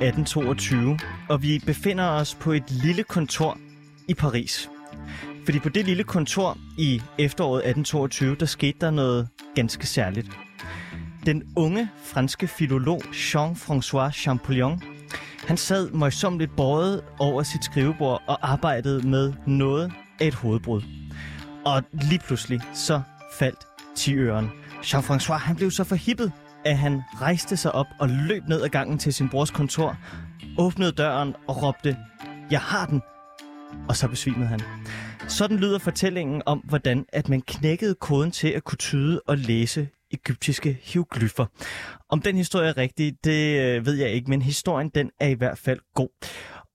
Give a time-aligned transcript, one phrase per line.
[0.00, 3.58] 1822, og vi befinder os på et lille kontor
[4.08, 4.70] i Paris.
[5.44, 10.30] Fordi på det lille kontor i efteråret 1822, der skete der noget ganske særligt.
[11.26, 14.82] Den unge franske filolog Jean-François Champollion,
[15.46, 20.82] han sad møjsomt båret over sit skrivebord og arbejdede med noget af et hovedbrud.
[21.64, 23.00] Og lige pludselig så
[23.38, 24.50] faldt ti øren.
[24.82, 26.32] Jean-François han blev så forhippet,
[26.64, 29.96] at han rejste sig op og løb ned ad gangen til sin brors kontor,
[30.58, 31.96] åbnede døren og råbte,
[32.50, 33.02] jeg har den,
[33.88, 34.60] og så besvimede han.
[35.28, 39.88] Sådan lyder fortællingen om, hvordan at man knækkede koden til at kunne tyde og læse
[40.10, 41.46] egyptiske hieroglyffer.
[42.08, 45.34] Om den historie er rigtig, det øh, ved jeg ikke, men historien den er i
[45.34, 46.08] hvert fald god.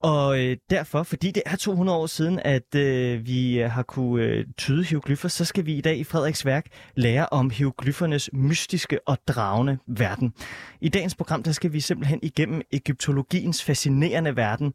[0.04, 4.23] Og øh, derfor, fordi det er 200 år siden, at øh, vi øh, har kunne
[4.23, 6.66] øh, tyde hieroglyffer, så skal vi i dag i Frederiks værk
[6.96, 10.34] lære om hieroglyffernes mystiske og dragende verden.
[10.81, 14.74] I dagens program, der skal vi simpelthen igennem egyptologiens fascinerende verden,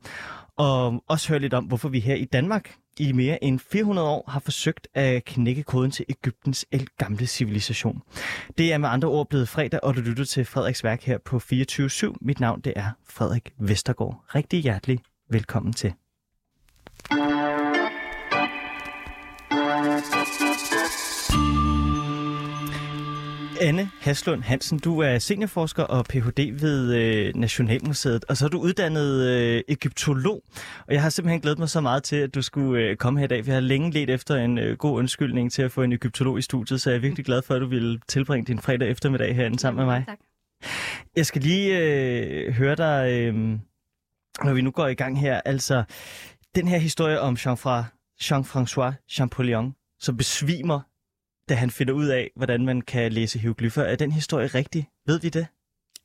[0.57, 4.25] og også høre lidt om, hvorfor vi her i Danmark i mere end 400 år
[4.29, 6.67] har forsøgt at knække koden til Ægyptens
[6.99, 8.03] gamle civilisation.
[8.59, 11.37] Det er med andre ord blevet fredag, og du lytter til Frederiks værk her på
[11.37, 12.15] 24.7.
[12.21, 14.25] Mit navn det er Frederik Vestergaard.
[14.35, 15.93] Rigtig hjertelig velkommen til.
[23.61, 26.61] Anne Haslund Hansen, du er seniorforsker og Ph.D.
[26.61, 30.43] ved øh, Nationalmuseet, og så er du uddannet øh, egyptolog.
[30.87, 33.25] Og jeg har simpelthen glædet mig så meget til, at du skulle øh, komme her
[33.25, 35.93] i dag, jeg har længe let efter en øh, god undskyldning til at få en
[35.93, 38.91] egyptolog i studiet, så jeg er virkelig glad for, at du ville tilbringe din fredag
[38.91, 40.05] eftermiddag herinde sammen med mig.
[40.09, 40.19] Tak.
[41.17, 43.59] Jeg skal lige øh, høre dig, øh,
[44.45, 45.85] når vi nu går i gang her, altså
[46.55, 47.35] den her historie om
[48.21, 50.81] Jean-François Champollion, som besvimer
[51.49, 53.83] da han finder ud af, hvordan man kan læse hieroglyffer.
[53.83, 54.89] Er den historie rigtig?
[55.07, 55.47] Ved vi det?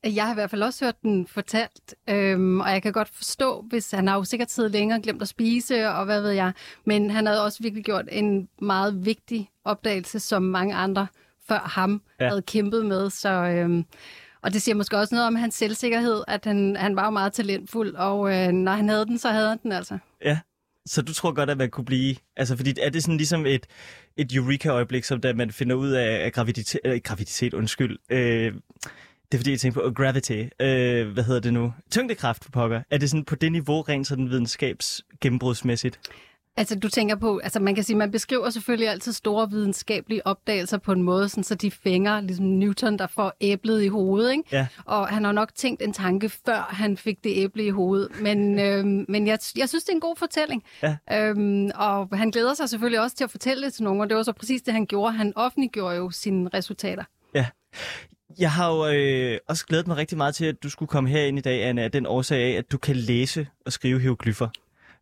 [0.04, 3.66] Jeg har i hvert fald også hørt den fortalt, øhm, og jeg kan godt forstå,
[3.70, 6.54] hvis han har jo sikkert siddet længere glemt at spise, og hvad ved jeg.
[6.86, 11.08] Men han havde også virkelig gjort en meget vigtig opdagelse, som mange andre
[11.48, 12.28] før ham ja.
[12.28, 13.10] havde kæmpet med.
[13.10, 13.86] Så, øhm,
[14.44, 17.34] og det siger måske også noget om hans selvsikkerhed, at han, han var jo meget
[17.34, 19.98] talentfuld, og øh, når han havde den, så havde han den altså.
[20.26, 20.40] Ja,
[20.86, 22.16] så du tror godt, at man kunne blive...
[22.38, 23.68] Altså, fordi er det sådan ligesom et,
[24.18, 26.82] et eureka-øjeblik, som da man finder ud af graviditet...
[26.86, 27.98] Øh, graviditet, undskyld.
[28.10, 28.54] Øh,
[29.32, 30.44] det er fordi, jeg tænker på gravity.
[30.60, 31.74] Øh, hvad hedder det nu?
[31.92, 32.82] Tyngdekraft, pokker.
[32.90, 36.00] Er det sådan på det niveau, rent sådan videnskabs gennembrudsmæssigt?
[36.58, 40.78] Altså du tænker på, altså man kan sige, man beskriver selvfølgelig altid store videnskabelige opdagelser
[40.78, 44.32] på en måde, sådan, så de fænger ligesom Newton, der får æblet i hovedet.
[44.32, 44.44] Ikke?
[44.52, 44.68] Ja.
[44.86, 48.22] Og han har nok tænkt en tanke, før han fik det æble i hovedet.
[48.22, 50.64] Men, øhm, men jeg, jeg synes, det er en god fortælling.
[50.84, 50.98] Ja.
[51.12, 54.18] Øhm, og han glæder sig selvfølgelig også til at fortælle det til nogen, og det
[54.18, 55.14] var så præcis det, han gjorde.
[55.14, 57.04] Han offentliggjorde jo sine resultater.
[57.36, 57.46] Ja.
[58.40, 61.38] Jeg har jo øh, også glædet mig rigtig meget til, at du skulle komme herind
[61.38, 64.48] i dag, Anna, af den årsag af, at du kan læse og skrive hieroglyffer.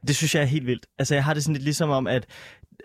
[0.07, 0.85] Det synes jeg er helt vildt.
[0.99, 2.25] Altså, jeg har det sådan lidt ligesom om, at,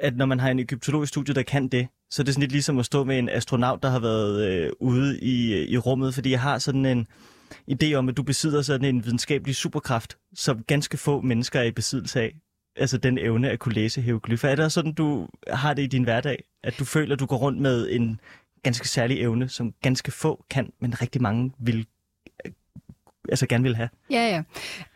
[0.00, 2.52] at når man har en egyptologisk studie, der kan det, så er det sådan lidt
[2.52, 6.14] ligesom at stå med en astronaut, der har været øh, ude i, øh, i rummet,
[6.14, 7.06] fordi jeg har sådan en
[7.72, 11.70] idé om, at du besidder sådan en videnskabelig superkraft, som ganske få mennesker er i
[11.70, 12.34] besiddelse af.
[12.76, 14.48] Altså den evne at kunne læse hieroglyffer.
[14.48, 16.44] Er det sådan, du har det i din hverdag?
[16.64, 18.20] At du føler, at du går rundt med en
[18.62, 21.86] ganske særlig evne, som ganske få kan, men rigtig mange vil
[23.28, 23.88] altså gerne vil have.
[24.10, 24.42] Ja,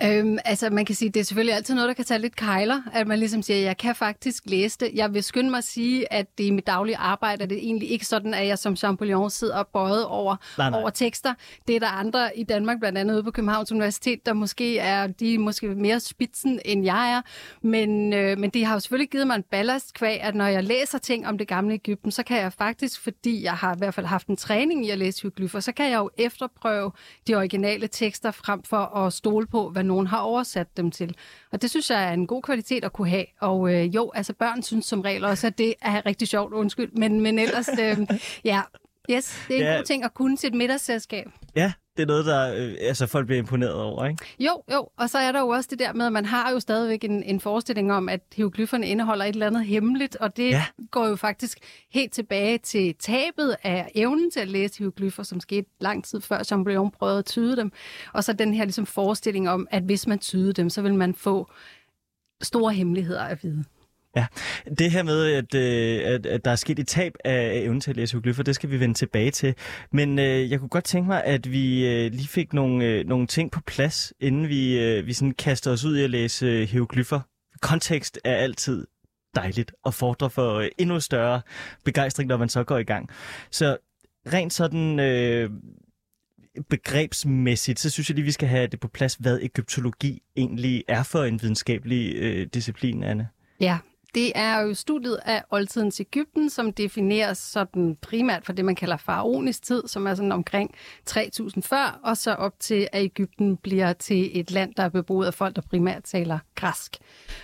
[0.02, 0.18] ja.
[0.18, 2.82] Øhm, altså man kan sige, det er selvfølgelig altid noget, der kan tage lidt kejler,
[2.92, 4.90] at man ligesom siger, jeg kan faktisk læse det.
[4.94, 7.90] Jeg vil skynde mig at sige, at det i mit daglige arbejde er det egentlig
[7.90, 10.80] ikke sådan, at jeg som Champollion sidder og bøjet over, Nej, nej.
[10.80, 11.34] over tekster.
[11.68, 15.06] Det er der andre i Danmark, blandt andet ude på Københavns Universitet, der måske er,
[15.06, 17.20] de er måske mere spidsen, end jeg er.
[17.66, 20.64] Men, øh, men det har jo selvfølgelig givet mig en ballast kvæg, at når jeg
[20.64, 23.94] læser ting om det gamle Ægypten, så kan jeg faktisk, fordi jeg har i hvert
[23.94, 26.92] fald haft en træning i at læse hieroglyffer, så kan jeg jo efterprøve
[27.28, 31.14] de originale tekster frem for at stole på, hvad nogen har oversat dem til.
[31.52, 33.24] Og det synes jeg er en god kvalitet at kunne have.
[33.40, 36.92] Og øh, jo, altså børn synes som regel også, at det er rigtig sjovt, undskyld.
[36.92, 37.98] Men, men ellers, øh,
[38.44, 38.60] ja,
[39.10, 39.76] yes, det er en Ja.
[39.76, 41.26] god ting at kunne til et middagsselskab.
[41.56, 44.24] Ja, det er noget, der øh, altså, folk bliver imponeret over, ikke?
[44.40, 46.60] Jo, jo, og så er der jo også det der med, at man har jo
[46.60, 50.56] stadigvæk en, en forestilling om, at hieroglyfferne indeholder et eller andet hemmeligt, og det Ja.
[50.56, 50.64] ja.
[50.90, 51.58] går jo faktisk
[51.90, 56.42] helt tilbage til tabet af evnen til at læse hieroglyffer, som skete lang tid før
[56.42, 57.72] Champollion prøvede at tyde dem,
[58.12, 61.14] og så den her ligesom forestilling om, at hvis man tyder dem, så vil man
[61.14, 61.50] få
[62.42, 63.64] store hemmeligheder at vide.
[64.16, 64.26] Ja,
[64.78, 67.90] det her med, at, øh, at, at der er sket et tab af evnen til
[67.90, 69.54] at læse hieroglyffer, det skal vi vende tilbage til.
[69.92, 73.26] Men øh, jeg kunne godt tænke mig, at vi øh, lige fik nogle, øh, nogle
[73.26, 76.68] ting på plads, inden vi, øh, vi sådan kaster os ud i at læse øh,
[76.68, 77.20] hieroglyffer.
[77.62, 78.86] Kontekst er altid
[79.34, 81.42] dejligt og fordrer for øh, endnu større
[81.84, 83.08] begejstring, når man så går i gang.
[83.50, 83.76] Så
[84.32, 85.00] rent sådan...
[85.00, 85.50] Øh,
[86.70, 91.02] begrebsmæssigt, så synes jeg lige, vi skal have det på plads, hvad egyptologi egentlig er
[91.02, 93.28] for en videnskabelig øh, disciplin, Anne.
[93.60, 93.78] Ja,
[94.14, 98.96] det er jo studiet af oldtidens Ægypten, som defineres sådan primært for det, man kalder
[98.96, 100.74] faraonisk tid, som er sådan omkring
[101.06, 105.26] 3000 før, og så op til, at Ægypten bliver til et land, der er beboet
[105.26, 106.96] af folk, der primært taler græsk.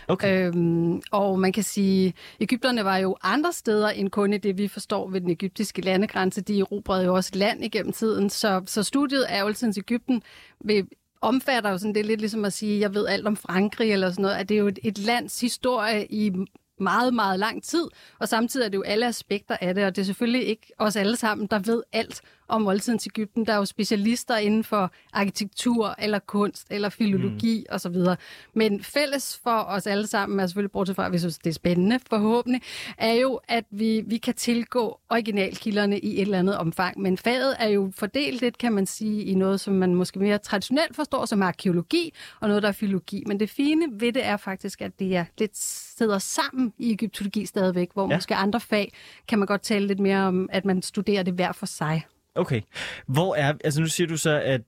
[0.08, 0.46] Okay.
[0.46, 4.68] Øhm, og man kan sige, Ægypterne var jo andre steder end kun i det, vi
[4.68, 6.40] forstår ved den ægyptiske landegrænse.
[6.40, 10.22] De erobrede jo også land igennem tiden, så, så studiet af oldtidens Ægypten
[10.64, 10.86] vil
[11.20, 14.10] omfatter jo sådan, det er lidt ligesom at sige, jeg ved alt om Frankrig eller
[14.10, 16.32] sådan noget, at det er jo et, et lands historie i
[16.80, 17.84] meget, meget lang tid,
[18.18, 20.96] og samtidig er det jo alle aspekter af det, og det er selvfølgelig ikke os
[20.96, 23.46] alle sammen, der ved alt om oldtidens Ægypten.
[23.46, 27.74] Der er jo specialister inden for arkitektur, eller kunst, eller filologi mm.
[27.74, 27.96] osv.
[28.54, 31.54] Men fælles for os alle sammen, er selvfølgelig bortset fra, at vi synes, det er
[31.54, 32.62] spændende forhåbentlig,
[32.98, 37.00] er jo, at vi, vi kan tilgå originalkilderne i et eller andet omfang.
[37.00, 40.38] Men faget er jo fordelt lidt, kan man sige, i noget, som man måske mere
[40.38, 43.22] traditionelt forstår som arkeologi, og noget, der er filologi.
[43.26, 47.46] Men det fine ved det er faktisk, at det er lidt sidder sammen i egyptologi
[47.46, 48.16] stadigvæk, hvor ja.
[48.16, 48.92] måske andre fag
[49.28, 52.06] kan man godt tale lidt mere om, at man studerer det hver for sig.
[52.36, 52.60] Okay.
[53.06, 54.60] Hvor er, altså nu siger du så, at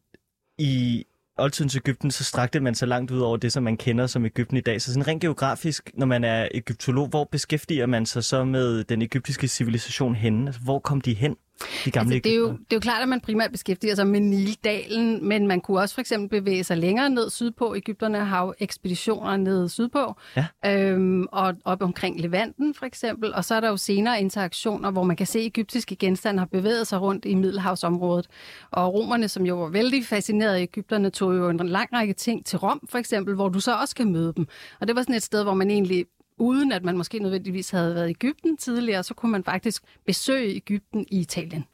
[0.59, 1.05] i
[1.39, 4.57] oldtidens Ægypten, så strakte man så langt ud over det, som man kender som Ægypten
[4.57, 4.83] i dag.
[4.83, 9.03] Så sådan rent geografisk, når man er egyptolog, hvor beskæftiger man sig så med den
[9.03, 10.47] egyptiske civilisation henne?
[10.47, 11.37] Altså, hvor kom de hen?
[11.85, 14.07] De gamle altså, det, er jo, det er jo klart, at man primært beskæftiger sig
[14.07, 17.75] med Nildalen, men man kunne også for eksempel bevæge sig længere ned sydpå.
[17.75, 20.47] Ægypterne har jo ekspeditioner ned sydpå, ja.
[20.67, 23.35] øhm, og op omkring Levanten for eksempel.
[23.35, 26.47] Og så er der jo senere interaktioner, hvor man kan se, at egyptiske genstande har
[26.47, 28.27] bevæget sig rundt i Middelhavsområdet.
[28.71, 32.47] Og romerne, som jo var vældig fascineret af Ægypterne, tog jo en lang række ting
[32.47, 34.47] til Rom for eksempel, hvor du så også kan møde dem.
[34.81, 36.07] Og det var sådan et sted, hvor man egentlig
[36.39, 40.55] uden at man måske nødvendigvis havde været i Ægypten tidligere, så kunne man faktisk besøge
[40.57, 41.65] Ægypten i Italien.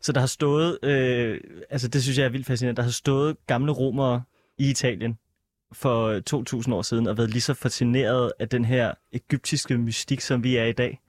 [0.00, 1.40] Så der har stået, øh,
[1.70, 4.22] altså det synes jeg er vildt fascinerende, der har stået gamle romere
[4.58, 5.18] i Italien
[5.72, 10.44] for 2000 år siden og været lige så fascineret af den her egyptiske mystik, som
[10.44, 11.00] vi er i dag.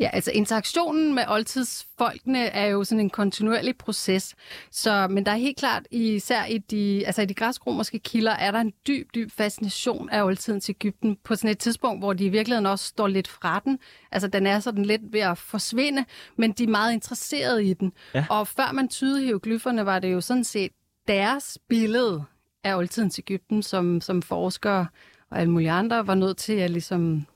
[0.00, 4.34] Ja, altså interaktionen med oldtidsfolkene er jo sådan en kontinuerlig proces.
[4.70, 8.50] Så, men der er helt klart, især i de, altså i de græsk-romerske kilder, er
[8.50, 12.28] der en dyb, dyb fascination af oldtidens Ægypten på sådan et tidspunkt, hvor de i
[12.28, 13.78] virkeligheden også står lidt fra den.
[14.12, 16.04] Altså den er sådan lidt ved at forsvinde,
[16.36, 17.92] men de er meget interesserede i den.
[18.14, 18.26] Ja.
[18.30, 20.72] Og før man tydede hieroglyferne, var det jo sådan set
[21.08, 22.24] deres billede
[22.64, 24.86] af oldtidens Ægypten, som, som forskere
[25.30, 27.26] og alle mulige andre var nødt til at ligesom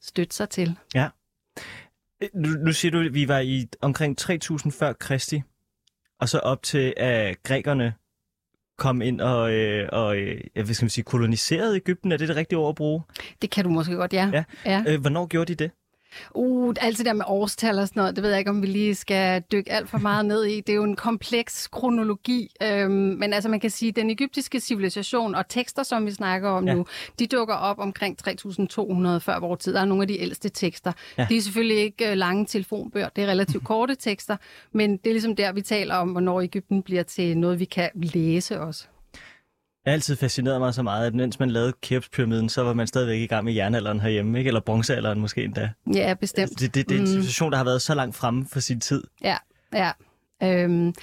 [0.00, 0.78] støtte sig til.
[0.94, 1.08] Ja.
[2.34, 5.42] Nu, nu siger du, at vi var i omkring 3000 før Kristi,
[6.20, 7.94] og så op til, at grækerne
[8.78, 12.12] kom ind og, øh, og øh, hvad skal man sige, koloniserede Ægypten.
[12.12, 13.02] Er det det rigtige ord at bruge?
[13.42, 14.30] Det kan du måske godt, ja.
[14.32, 14.44] ja.
[14.64, 14.84] ja.
[14.88, 15.70] Øh, hvornår gjorde de det?
[16.34, 18.66] Uh, alt det der med årstal og sådan noget, det ved jeg ikke, om vi
[18.66, 20.60] lige skal dykke alt for meget ned i.
[20.60, 24.60] Det er jo en kompleks kronologi, øhm, men altså man kan sige, at den egyptiske
[24.60, 26.74] civilisation og tekster, som vi snakker om ja.
[26.74, 26.86] nu,
[27.18, 29.74] de dukker op omkring 3200 før vores tid.
[29.74, 30.92] Der er nogle af de ældste tekster.
[31.18, 31.26] Ja.
[31.28, 34.36] De er selvfølgelig ikke øh, lange telefonbøger, det er relativt korte tekster,
[34.72, 37.90] men det er ligesom der, vi taler om, hvornår Ægypten bliver til noget, vi kan
[37.94, 38.86] læse også.
[39.84, 42.86] Jeg har altid fascineret mig så meget, at mens man lavede Keops-pyramiden, så var man
[42.86, 44.48] stadigvæk i gang med jernalderen herhjemme, ikke?
[44.48, 45.70] eller bronzealderen måske endda.
[45.94, 46.60] Ja, bestemt.
[46.60, 49.04] Det, det, det er en situation, der har været så langt fremme for sin tid.
[49.22, 49.36] Ja,
[49.72, 49.90] ja.
[50.42, 50.94] Øhm,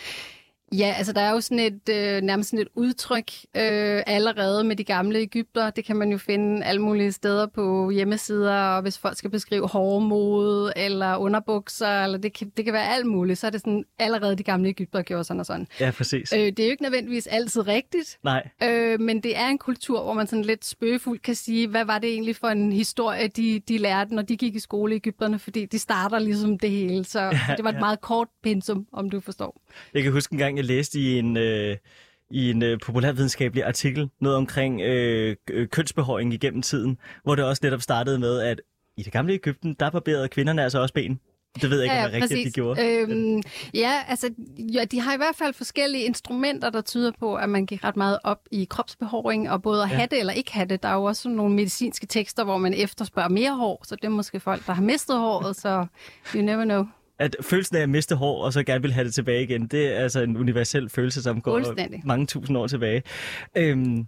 [0.77, 4.75] Ja, altså der er jo sådan et øh, nærmest sådan et udtryk øh, allerede med
[4.75, 5.69] de gamle Ægypter.
[5.69, 9.67] Det kan man jo finde alle mulige steder på hjemmesider, og hvis folk skal beskrive
[9.67, 13.83] hårmode eller underbukser, eller det kan, det kan være alt muligt, så er det sådan
[13.99, 15.67] allerede de gamle Ægypter gjorde sådan og sådan.
[15.79, 16.33] Ja, præcis.
[16.33, 18.17] Øh, det er jo ikke nødvendigvis altid rigtigt.
[18.23, 18.49] Nej.
[18.63, 21.99] Øh, men det er en kultur, hvor man sådan lidt spøgefuldt kan sige, hvad var
[21.99, 25.39] det egentlig for en historie, de, de lærte, når de gik i skole i Ægypterne,
[25.39, 27.03] fordi de starter ligesom det hele.
[27.03, 27.79] Så, ja, så det var et ja.
[27.79, 29.61] meget kort pensum, om du forstår.
[29.93, 31.77] Jeg kan huske en gang, jeg læste i en, øh,
[32.31, 35.35] i en øh, populærvidenskabelig artikel noget omkring øh,
[35.71, 38.61] kønsbehøring igennem tiden, hvor det også netop startede med, at
[38.97, 41.19] i det gamle Ægypten, der barberede kvinderne altså også ben.
[41.55, 42.87] Det ved jeg ikke, ja, om det er rigtigt, de gjorde.
[42.87, 43.41] Øhm,
[43.73, 44.29] ja, altså,
[44.73, 47.95] ja, de har i hvert fald forskellige instrumenter, der tyder på, at man gik ret
[47.95, 49.95] meget op i kropsbehåring, og både at ja.
[49.95, 50.83] have det eller ikke have det.
[50.83, 54.09] Der er jo også nogle medicinske tekster, hvor man efterspørger mere hår, så det er
[54.09, 55.85] måske folk, der har mistet håret, så
[56.35, 56.85] you never know
[57.21, 59.87] at følelsen af at miste hår, og så gerne vil have det tilbage igen, det
[59.87, 61.51] er altså en universel følelse, som går
[62.05, 63.03] mange tusind år tilbage.
[63.57, 64.07] Øhm,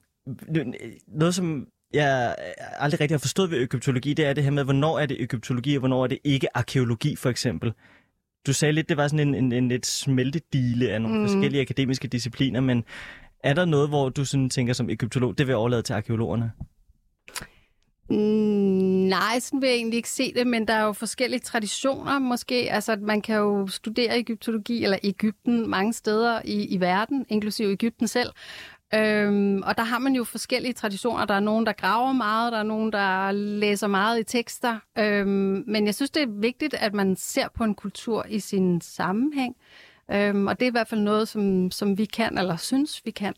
[1.08, 2.36] noget, som jeg
[2.80, 5.76] aldrig rigtig har forstået ved egyptologi, det er det her med, hvornår er det egyptologi,
[5.76, 7.74] og hvornår er det ikke arkeologi, for eksempel.
[8.48, 11.28] Du sagde lidt, det var sådan en, en, en et smeltedile af nogle mm.
[11.28, 12.84] forskellige akademiske discipliner, men
[13.44, 16.52] er der noget, hvor du sådan tænker som egyptolog, det vil overlade til arkeologerne?
[18.10, 22.20] Mm, Nej, sådan vil jeg egentlig ikke se det, men der er jo forskellige traditioner
[22.20, 22.72] måske.
[22.72, 28.08] Altså, man kan jo studere egyptologi eller Ægypten mange steder i, i verden, inklusive Ægypten
[28.08, 28.30] selv.
[28.96, 31.26] Øhm, og der har man jo forskellige traditioner.
[31.26, 34.80] Der er nogen, der graver meget, der er nogen, der læser meget i tekster.
[34.98, 38.82] Øhm, men jeg synes, det er vigtigt, at man ser på en kultur i sin
[38.82, 39.56] sammenhæng.
[40.12, 43.12] Øhm, og det er i hvert fald noget, som, som vi kan, eller synes, vi
[43.12, 43.34] kan.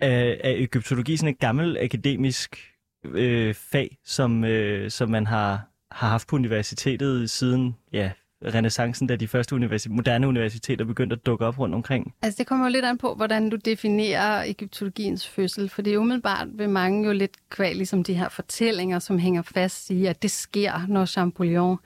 [0.00, 2.71] Er, er egyptologi sådan et gammelt akademisk
[3.04, 8.10] øh, fag, som, øh, som man har, har haft på universitetet siden ja,
[8.44, 12.14] renaissancen, da de første universi- moderne universiteter begyndte at dukke op rundt omkring?
[12.22, 15.98] Altså det kommer jo lidt an på, hvordan du definerer egyptologiens fødsel, for det er
[15.98, 20.22] umiddelbart ved mange jo lidt kval, ligesom de her fortællinger, som hænger fast i, at
[20.22, 21.78] det sker, når Champollion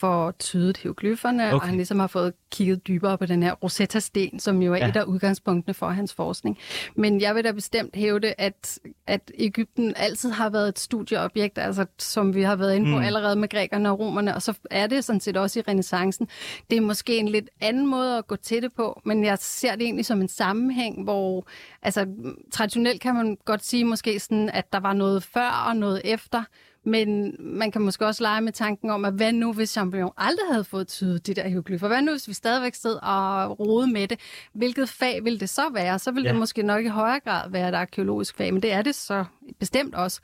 [0.00, 1.54] får tydet hieroglyferne, okay.
[1.54, 4.88] og han ligesom har fået kigget dybere på den her Rosetta-sten, som jo er ja.
[4.88, 6.58] et af udgangspunktene for hans forskning.
[6.96, 11.86] Men jeg vil da bestemt hævde, at, at Ægypten altid har været et studieobjekt, altså
[11.98, 13.04] som vi har været inde på mm.
[13.04, 16.28] allerede med grækerne og romerne, og så er det sådan set også i renaissancen.
[16.70, 19.72] Det er måske en lidt anden måde at gå til det på, men jeg ser
[19.76, 21.46] det egentlig som en sammenhæng, hvor
[21.82, 22.06] altså
[22.50, 26.42] traditionelt kan man godt sige måske sådan, at der var noget før og noget efter,
[26.84, 30.46] men man kan måske også lege med tanken om, at hvad nu, hvis Champollion aldrig
[30.50, 31.88] havde fået tydet de der hieroglyffer?
[31.88, 34.20] Hvad nu, hvis vi stadigvæk stod og rode med det?
[34.52, 35.98] Hvilket fag vil det så være?
[35.98, 36.28] Så vil ja.
[36.28, 39.24] det måske nok i højere grad være et arkeologisk fag, men det er det så
[39.58, 40.20] bestemt også.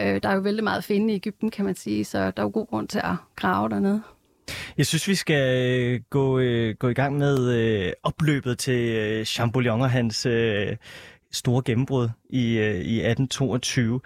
[0.00, 2.42] Øh, der er jo vældig meget at finde i Ægypten, kan man sige, så der
[2.42, 4.02] er jo god grund til at grave dernede.
[4.78, 9.24] Jeg synes, vi skal øh, gå, øh, gå i gang med øh, opløbet til øh,
[9.24, 10.76] Champollion og hans øh,
[11.32, 14.00] store gennembrud i, øh, i 1822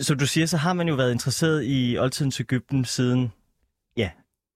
[0.00, 3.32] som du siger, så har man jo været interesseret i oldtidens Ægypten siden,
[3.96, 4.10] ja,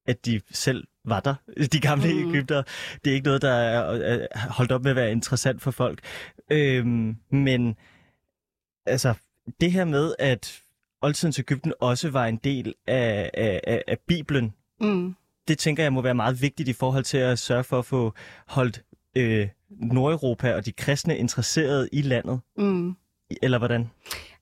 [0.06, 1.34] at de selv var der,
[1.72, 2.28] de gamle mm.
[2.28, 2.62] Ægypter.
[3.04, 6.00] Det er ikke noget, der er holdt op med at være interessant for folk.
[6.50, 7.76] Øhm, men
[8.87, 9.14] altså,
[9.61, 10.62] det her med, at
[11.02, 15.16] oldtidens Ægypten også var en del af, af, af Bibelen, mm.
[15.49, 18.14] det tænker jeg må være meget vigtigt i forhold til at sørge for at få
[18.46, 18.82] holdt
[19.16, 22.40] øh, Nordeuropa og de kristne interesseret i landet.
[22.56, 22.96] Mm.
[23.42, 23.90] Eller hvordan?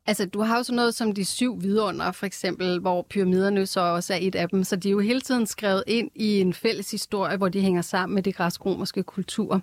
[0.06, 3.80] Altså, du har jo sådan noget som de syv vidunder, for eksempel, hvor pyramiderne så
[3.80, 4.64] også er et af dem.
[4.64, 7.82] Så de er jo hele tiden skrevet ind i en fælles historie, hvor de hænger
[7.82, 9.62] sammen med det græsk-romerske kultur.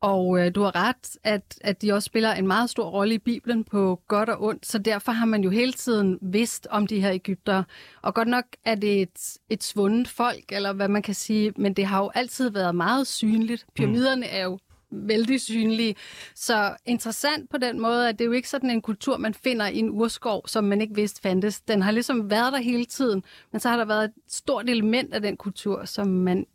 [0.00, 3.18] Og øh, du har ret, at, at de også spiller en meget stor rolle i
[3.18, 7.00] Bibelen på godt og ondt, så derfor har man jo hele tiden vidst om de
[7.00, 7.62] her Ægypter.
[8.02, 11.74] Og godt nok er det et, et svundet folk, eller hvad man kan sige, men
[11.74, 13.66] det har jo altid været meget synligt.
[13.76, 14.58] Pyramiderne er jo
[14.92, 15.94] vældig synlige.
[16.34, 19.66] Så interessant på den måde, at det er jo ikke sådan en kultur, man finder
[19.66, 21.60] i en urskov, som man ikke vidste fandtes.
[21.60, 23.22] Den har ligesom været der hele tiden,
[23.52, 26.46] men så har der været et stort element af den kultur, som man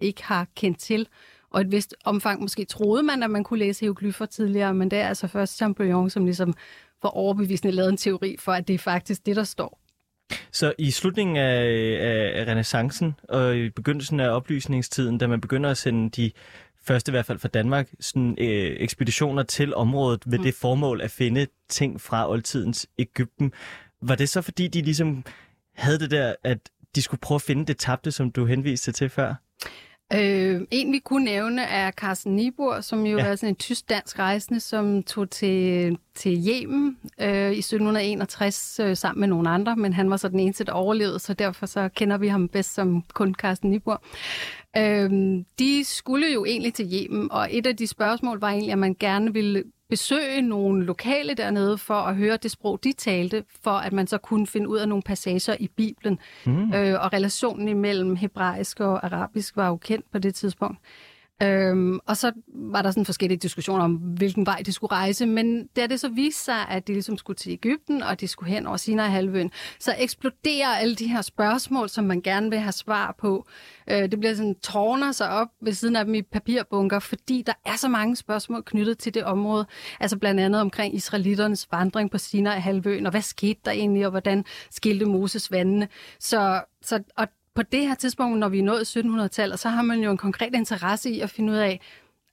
[0.00, 1.08] ikke har kendt til.
[1.50, 4.98] Og et vist omfang måske troede man, at man kunne læse hieroglyffer tidligere, men det
[4.98, 6.54] er altså først Champollion, som ligesom
[7.00, 9.80] for overbevisende lavet en teori for, at det er faktisk det, der står.
[10.52, 11.62] Så i slutningen af,
[12.40, 16.30] af, renaissancen og i begyndelsen af oplysningstiden, da man begynder at sende de
[16.86, 20.44] første i hvert fald for Danmark, sådan, øh, ekspeditioner til området med mm.
[20.44, 23.52] det formål at finde ting fra oldtidens Ægypten.
[24.02, 25.24] Var det så fordi, de ligesom
[25.74, 26.58] havde det der, at
[26.94, 29.34] de skulle prøve at finde det tabte, som du henviste til før?
[30.12, 33.24] Øh, en vi kunne nævne er Carsten Niebuhr, som jo ja.
[33.24, 39.20] er sådan en tysk-dansk rejsende, som tog til, til Yemen øh, i 1761 øh, sammen
[39.20, 42.18] med nogle andre, men han var så den eneste, der overlevede, så derfor så kender
[42.18, 44.02] vi ham bedst som kun Carsten Niebuhr.
[44.76, 45.10] Øh,
[45.58, 48.96] de skulle jo egentlig til Yemen, og et af de spørgsmål var egentlig, at man
[49.00, 53.92] gerne ville besøge nogle lokale dernede for at høre det sprog, de talte, for at
[53.92, 56.18] man så kunne finde ud af nogle passager i Bibelen.
[56.46, 56.72] Mm.
[56.74, 60.78] Øh, og relationen imellem hebraisk og arabisk var jo kendt på det tidspunkt.
[61.42, 65.66] Øhm, og så var der sådan forskellige diskussioner om, hvilken vej de skulle rejse, men
[65.66, 68.66] da det så viste sig, at de ligesom skulle til Ægypten, og de skulle hen
[68.66, 69.50] over Sinai-halvøen,
[69.80, 73.46] så eksploderer alle de her spørgsmål, som man gerne vil have svar på.
[73.90, 77.54] Øh, det bliver sådan tårner sig op ved siden af dem i papirbunker, fordi der
[77.66, 79.66] er så mange spørgsmål knyttet til det område.
[80.00, 84.44] Altså blandt andet omkring israeliternes vandring på Sinai-halvøen, og hvad skete der egentlig, og hvordan
[84.70, 85.88] skilte Moses vandene.
[86.18, 90.00] Så, så, og på det her tidspunkt, når vi er nået 1700-tallet, så har man
[90.00, 91.80] jo en konkret interesse i at finde ud af,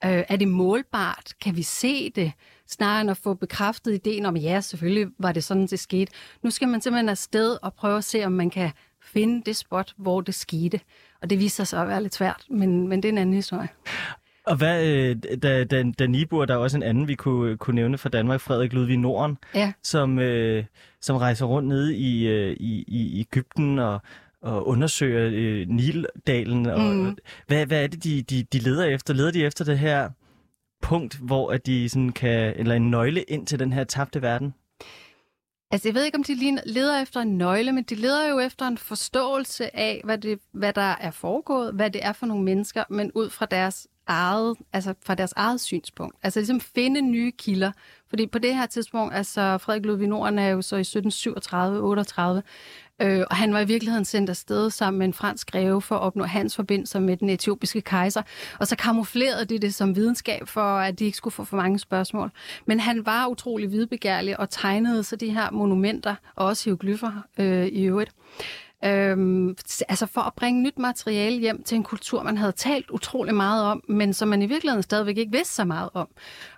[0.05, 1.33] øh, er det målbart?
[1.41, 2.31] Kan vi se det?
[2.67, 6.11] Snarere end at få bekræftet ideen om, ja, selvfølgelig var det sådan, det skete.
[6.43, 8.71] Nu skal man simpelthen afsted og prøve at se, om man kan
[9.03, 10.79] finde det spot, hvor det skete.
[11.21, 13.67] Og det viser sig at være lidt svært, men, men det er en anden historie.
[14.45, 17.75] Og hvad, øh, da, da, da Nibur, der er også en anden, vi kunne, kunne
[17.75, 19.73] nævne fra Danmark, Frederik Ludvig Norden, ja.
[19.83, 20.65] som, øh,
[21.01, 24.01] som rejser rundt nede i, øh, i, i Ægypten og
[24.43, 26.65] og undersøger øh, Nildalen.
[26.65, 27.17] Og, mm.
[27.47, 29.13] hvad, hvad er det, de, de, de leder efter?
[29.13, 30.09] Leder de efter det her
[30.81, 34.53] punkt, hvor at de sådan kan, eller en nøgle ind til den her tabte verden?
[35.71, 38.67] Altså, jeg ved ikke, om de leder efter en nøgle, men de leder jo efter
[38.67, 42.83] en forståelse af, hvad, det, hvad der er foregået, hvad det er for nogle mennesker,
[42.89, 46.15] men ud fra deres eget, altså fra deres eget synspunkt.
[46.23, 47.71] Altså ligesom finde nye kilder.
[48.09, 52.41] Fordi på det her tidspunkt, altså Frederik Ludvig Norden er jo så i 1737-38,
[53.01, 56.01] øh, og han var i virkeligheden sendt afsted sammen med en fransk greve for at
[56.01, 58.21] opnå hans forbindelser med den etiopiske kejser.
[58.59, 61.79] Og så kamuflerede de det som videnskab for, at de ikke skulle få for mange
[61.79, 62.31] spørgsmål.
[62.65, 67.65] Men han var utrolig vidbegærlig og tegnede så de her monumenter, og også hieroglyffer øh,
[67.65, 68.11] i øvrigt.
[68.85, 69.55] Øhm,
[69.89, 73.63] altså for at bringe nyt materiale hjem til en kultur, man havde talt utrolig meget
[73.63, 76.07] om, men som man i virkeligheden stadigvæk ikke vidste så meget om.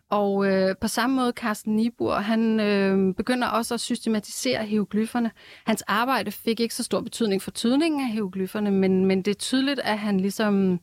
[0.10, 5.32] Og øh, på samme måde, Carsten Nibur, han øh, begynder også at systematisere hieroglyferne.
[5.66, 9.36] Hans arbejde fik ikke så stor betydning for tydningen af hieroglyferne, men, men det er
[9.36, 10.80] tydeligt, at han ligesom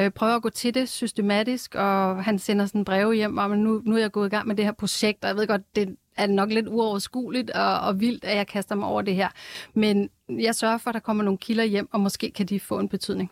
[0.00, 3.52] øh, prøver at gå til det systematisk, og han sender sådan en brev hjem om,
[3.52, 5.46] at nu, nu er jeg gået i gang med det her projekt, og jeg ved
[5.46, 9.14] godt, det er nok lidt uoverskueligt og, og vildt, at jeg kaster mig over det
[9.14, 9.28] her.
[9.74, 12.78] Men jeg sørger for, at der kommer nogle kilder hjem, og måske kan de få
[12.78, 13.30] en betydning.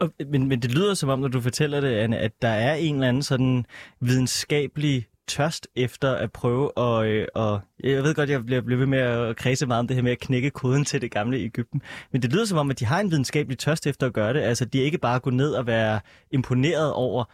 [0.00, 2.74] Og, men, men det lyder som om, når du fortæller det, Anne, at der er
[2.74, 3.66] en eller anden sådan
[4.00, 7.06] videnskabelig tørst efter at prøve at...
[7.06, 10.02] Øh, og jeg ved godt, jeg bliver, ved med at kredse meget om det her
[10.02, 11.82] med at knække koden til det gamle Ægypten.
[12.12, 14.40] Men det lyder som om, at de har en videnskabelig tørst efter at gøre det.
[14.40, 16.00] Altså, de er ikke bare gå ned og være
[16.30, 17.24] imponeret over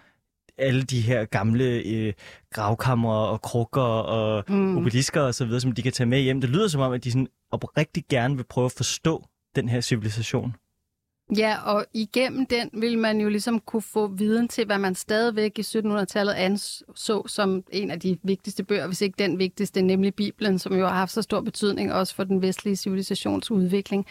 [0.58, 2.12] alle de her gamle øh,
[2.52, 4.76] gravkammer og krukker og mm.
[4.78, 6.40] obelisker og så videre, som de kan tage med hjem.
[6.40, 9.24] Det lyder som om, at de sådan oprigtig gerne vil prøve at forstå
[9.56, 10.54] den her civilisation.
[11.36, 15.58] Ja, og igennem den vil man jo ligesom kunne få viden til, hvad man stadigvæk
[15.58, 20.58] i 1700-tallet anså som en af de vigtigste bøger, hvis ikke den vigtigste, nemlig Bibelen,
[20.58, 24.06] som jo har haft så stor betydning også for den vestlige civilisationsudvikling.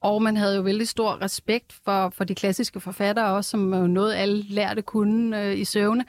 [0.00, 3.86] Og man havde jo vældig stor respekt for, for de klassiske forfattere også, som jo
[3.86, 6.04] noget alle lærte kunne øh, i søvne.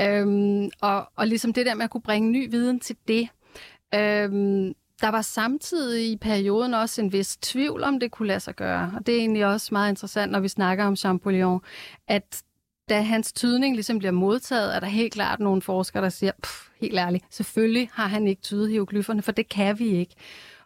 [0.00, 3.28] Øhm, og, og ligesom det der med at kunne bringe ny viden til det,
[3.94, 8.56] Øhm, der var samtidig i perioden også en vis tvivl, om det kunne lade sig
[8.56, 8.92] gøre.
[8.96, 11.60] Og det er egentlig også meget interessant, når vi snakker om Champollion,
[12.08, 12.42] at
[12.88, 16.32] da hans tydning ligesom bliver modtaget, er der helt klart nogle forskere, der siger,
[16.80, 20.14] helt ærligt, selvfølgelig har han ikke tydet hieroglyferne, for det kan vi ikke.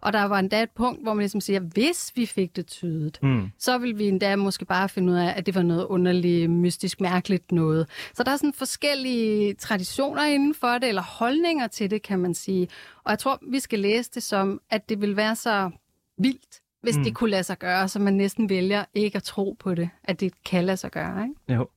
[0.05, 3.19] Og der var endda et punkt, hvor man ligesom siger, hvis vi fik det tydet,
[3.23, 3.51] mm.
[3.59, 7.01] så vil vi endda måske bare finde ud af, at det var noget underligt, mystisk,
[7.01, 7.88] mærkeligt noget.
[8.14, 12.35] Så der er sådan forskellige traditioner inden for det, eller holdninger til det, kan man
[12.35, 12.69] sige.
[13.05, 15.71] Og jeg tror, vi skal læse det som, at det vil være så
[16.19, 17.05] vildt, hvis mm.
[17.05, 20.21] det kunne lade sig gøre, så man næsten vælger ikke at tro på det, at
[20.21, 21.23] det kan lade sig gøre.
[21.23, 21.55] Ikke?
[21.55, 21.69] Jo.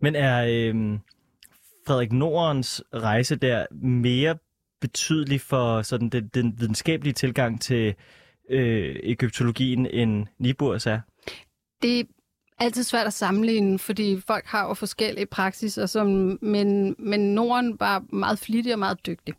[0.00, 0.98] Men er øh,
[1.86, 4.38] Frederik Nordens rejse der mere
[4.82, 7.94] betydelig for sådan den, den videnskabelige tilgang til
[8.50, 11.00] øh, egyptologien, end Niburs er?
[11.82, 12.04] Det er
[12.58, 18.04] altid svært at sammenligne, fordi folk har jo forskellige praksiser, som, men, men Norden var
[18.12, 19.34] meget flittig og meget dygtig.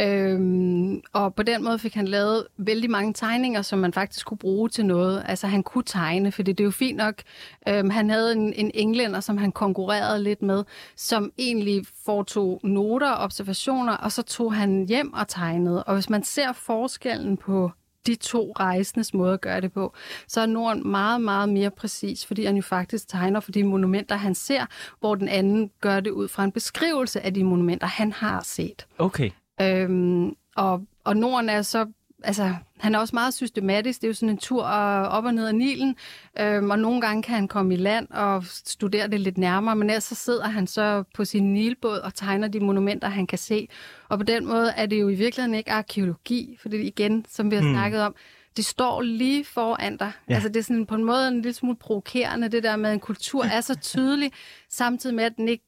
[0.00, 4.38] Øhm, og på den måde fik han lavet vældig mange tegninger, som man faktisk kunne
[4.38, 5.22] bruge til noget.
[5.26, 7.22] Altså han kunne tegne, for det er jo fint nok.
[7.68, 10.64] Øhm, han havde en, en englænder, som han konkurrerede lidt med,
[10.96, 15.84] som egentlig foretog noter og observationer, og så tog han hjem og tegnede.
[15.84, 17.70] Og hvis man ser forskellen på
[18.06, 19.94] de to rejsendes måde at gøre det på,
[20.28, 24.16] så er Norden meget, meget mere præcis, fordi han jo faktisk tegner for de monumenter,
[24.16, 24.66] han ser,
[25.00, 28.86] hvor den anden gør det ud fra en beskrivelse af de monumenter, han har set.
[28.98, 29.30] Okay.
[29.60, 31.86] Øhm, og, og Norden er så
[32.24, 34.00] altså, han er også meget systematisk.
[34.00, 35.96] Det er jo sådan en tur op og ned af Nilen,
[36.40, 39.90] øhm, og nogle gange kan han komme i land og studere det lidt nærmere, men
[39.90, 43.68] ellers så sidder han så på sin nilbåd og tegner de monumenter, han kan se.
[44.08, 47.50] Og på den måde er det jo i virkeligheden ikke arkeologi, for det igen, som
[47.50, 47.72] vi har mm.
[47.72, 48.14] snakket om,
[48.56, 50.12] det står lige foran dig.
[50.28, 50.34] Ja.
[50.34, 52.94] Altså det er sådan på en måde en lille smule provokerende, det der med, at
[52.94, 54.32] en kultur er så tydelig,
[54.68, 55.64] samtidig med, at den ikke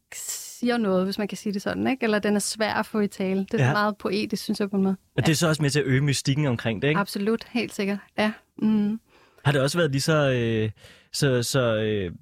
[0.60, 2.04] siger noget, hvis man kan sige det sådan, ikke?
[2.04, 3.46] Eller den er svær at få i tale.
[3.52, 3.72] Det er ja.
[3.72, 4.96] meget poetisk, synes jeg på en måde.
[5.16, 7.00] Og det er så også med til at øge mystikken omkring det, ikke?
[7.00, 8.32] Absolut, helt sikkert, ja.
[8.62, 9.00] Mm.
[9.44, 10.70] Har det også været lige så, øh,
[11.12, 12.12] så, så øh,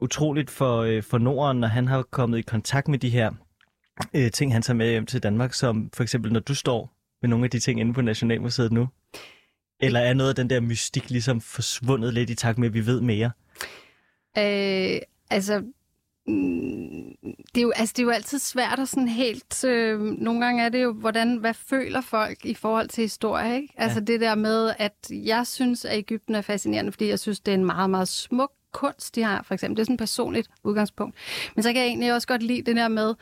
[0.00, 3.32] utroligt for, øh, for Norden, når han har kommet i kontakt med de her
[4.14, 7.28] øh, ting, han tager med hjem til Danmark, som for eksempel, når du står med
[7.30, 8.88] nogle af de ting inde på Nationalmuseet nu?
[9.80, 12.86] Eller er noget af den der mystik ligesom forsvundet lidt i takt med, at vi
[12.86, 13.30] ved mere?
[14.38, 15.62] Øh, altså,
[16.26, 19.64] det er, jo, altså, det er jo altid svært at sådan helt...
[19.64, 23.74] Øh, nogle gange er det jo, hvordan, hvad føler folk i forhold til historie, ikke?
[23.76, 24.04] Altså ja.
[24.04, 27.58] det der med, at jeg synes, at Ægypten er fascinerende, fordi jeg synes, det er
[27.58, 29.76] en meget, meget smuk kunst, de har, for eksempel.
[29.76, 31.16] Det er sådan et personligt udgangspunkt.
[31.54, 33.14] Men så kan jeg egentlig også godt lide det der med,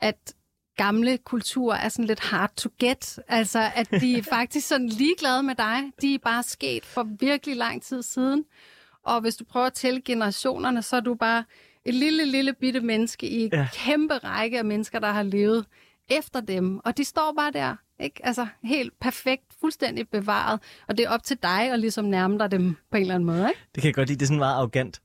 [0.00, 0.34] at
[0.76, 3.18] gamle kultur er sådan lidt hard to get.
[3.28, 5.92] Altså, at de er faktisk sådan ligeglade med dig.
[6.02, 8.44] De er bare sket for virkelig lang tid siden.
[9.04, 11.44] Og hvis du prøver at tælle generationerne, så er du bare
[11.84, 13.68] et lille, lille bitte menneske i en ja.
[13.74, 15.66] kæmpe række af mennesker, der har levet
[16.10, 16.78] efter dem.
[16.84, 18.26] Og de står bare der Ikke?
[18.26, 20.60] Altså helt perfekt, fuldstændig bevaret.
[20.88, 23.26] Og det er op til dig at ligesom nærme dig dem på en eller anden
[23.26, 23.48] måde.
[23.48, 23.60] Ikke?
[23.74, 24.18] Det kan jeg godt lide.
[24.18, 25.02] Det er sådan meget arrogant.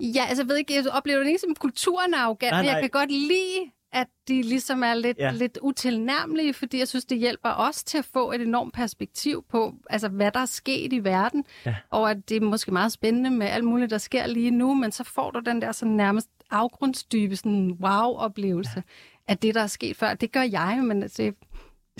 [0.00, 2.66] Ja, altså jeg ved ikke, jeg oplever det ikke som kulturen er arrogant, Nej, men
[2.66, 2.80] jeg nej.
[2.80, 5.30] kan godt lide, at de ligesom er lidt, Ja.
[5.32, 9.74] lidt utilnærmelige, fordi jeg synes, det hjælper os til at få et enormt perspektiv på,
[9.90, 11.74] altså hvad der er sket i verden, Ja.
[11.90, 14.92] og at det er måske meget spændende med alt muligt, der sker lige nu, men
[14.92, 18.82] så får du den der sådan nærmest afgrundsdybe sådan wow-oplevelse ja.
[19.28, 20.14] af det, der er sket før.
[20.14, 21.34] Det gør jeg, men altså, det,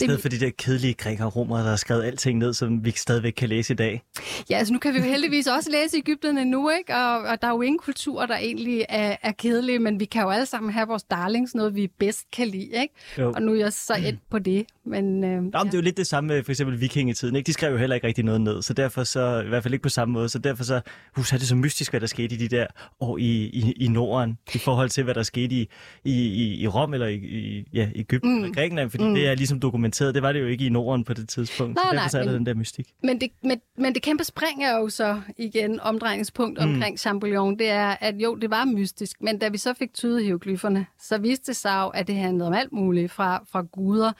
[0.01, 2.85] I stedet for de der kedelige grækere og romere, der har skrevet alting ned, som
[2.85, 4.03] vi stadigvæk kan læse i dag.
[4.51, 6.95] Ja, altså nu kan vi jo heldigvis også læse Ægypterne nu, ikke?
[6.97, 10.23] Og, og der er jo ingen kultur, der egentlig er, er kedelige, men vi kan
[10.23, 12.95] jo alle sammen have vores darlings, noget vi bedst kan lide, ikke?
[13.19, 13.33] Jo.
[13.33, 15.25] Og nu er jeg så endt på det, men...
[15.25, 17.37] Øh, Nå, men det er jo lidt det samme med for eksempel vikingetiden.
[17.37, 17.47] Ikke?
[17.47, 19.83] De skrev jo heller ikke rigtig noget ned, så derfor så, i hvert fald ikke
[19.83, 20.81] på samme måde, så derfor så,
[21.17, 22.67] hus er det så mystisk, hvad der skete i de der
[23.01, 25.69] år i, i, i Norden, i forhold til, hvad der skete i,
[26.05, 28.45] i, i, Rom eller i, i ja, Ægypten mm.
[28.45, 29.15] og Grækenland, fordi mm.
[29.15, 30.15] det er ligesom dokumenteret.
[30.15, 32.19] Det var det jo ikke i Norden på det tidspunkt, Nej, så derfor nej, så
[32.19, 32.87] er der men- den der mystik.
[33.03, 36.75] Men det, men, men det kæmpe spring er jo så igen omdrejningspunkt Mm.
[36.75, 37.59] omkring Champollion.
[37.59, 41.19] Det er, at jo, det var mystisk, men da vi så fik tydet hieroglyferne, så
[41.19, 44.13] viste det sig jo, at det handlede om alt muligt, fra, fra guder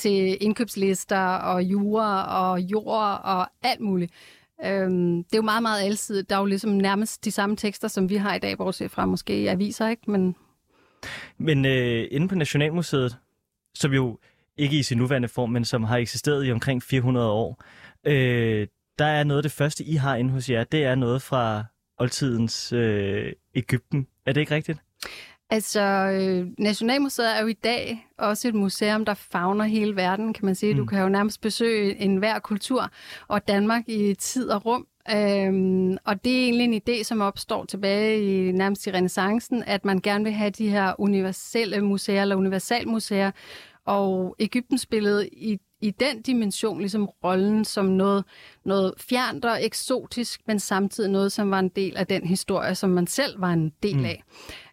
[0.00, 4.12] til indkøbslister og jura og jord og alt muligt.
[4.64, 6.30] Øhm, det er jo meget, meget alsidigt.
[6.30, 9.06] Der er jo ligesom nærmest de samme tekster, som vi har i dag, bortset fra
[9.06, 10.10] måske i aviser, ikke?
[10.10, 10.36] Men
[11.38, 13.16] Men øh, inde på Nationalmuseet,
[13.74, 14.18] som jo
[14.56, 17.62] ikke i sin nuværende form, men som har eksisteret i omkring 400 år,
[18.06, 18.66] øh,
[18.98, 21.64] der er noget af det første, I har inde hos jer, det er noget fra
[21.98, 24.06] oldtidens øh, Ægypten.
[24.26, 24.78] Er det ikke rigtigt?
[25.50, 30.46] Altså, øh, Nationalmuseet er jo i dag også et museum, der fagner hele verden, kan
[30.46, 30.72] man sige.
[30.72, 30.78] Mm.
[30.78, 32.90] Du kan jo nærmest besøge en hver kultur
[33.28, 34.86] og Danmark i tid og rum.
[35.16, 39.84] Øhm, og det er egentlig en idé, som opstår tilbage i nærmest i renaissancen, at
[39.84, 43.30] man gerne vil have de her universelle museer eller universalmuseer.
[43.84, 48.24] Og Ægypten spillede i, i den dimension ligesom rollen som noget,
[48.64, 52.90] noget fjernt og eksotisk, men samtidig noget, som var en del af den historie, som
[52.90, 54.22] man selv var en del af.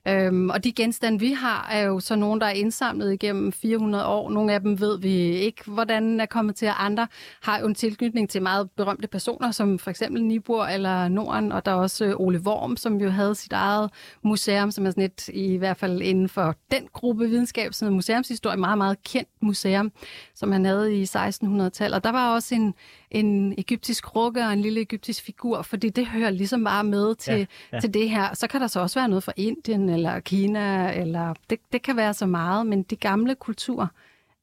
[0.07, 4.05] Øhm, og de genstande, vi har, er jo så nogle, der er indsamlet igennem 400
[4.05, 4.29] år.
[4.29, 7.07] Nogle af dem ved vi ikke, hvordan er kommet til, og andre
[7.41, 11.65] har jo en tilknytning til meget berømte personer, som for eksempel Nibor eller Norden, og
[11.65, 13.89] der er også øh, Ole Worm, som jo havde sit eget
[14.23, 17.95] museum, som er sådan et, i hvert fald inden for den gruppe videnskab, sådan en
[17.95, 19.91] museumshistorie, meget, meget kendt museum,
[20.35, 21.95] som han havde i 1600-tallet.
[21.95, 22.73] Og der var også en,
[23.11, 27.31] en egyptisk krukke og en lille egyptisk figur, fordi det hører ligesom bare med til,
[27.31, 27.75] Ja, ja, ja.
[27.75, 27.79] ja.
[27.79, 28.33] til det her.
[28.33, 31.95] Så kan der så også være noget fra Indien eller Kina, eller det, det kan
[31.97, 33.87] være så meget, men de gamle kulturer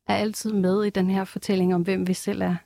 [0.08, 2.56] er altid med i den her fortælling om, hvem vi selv er.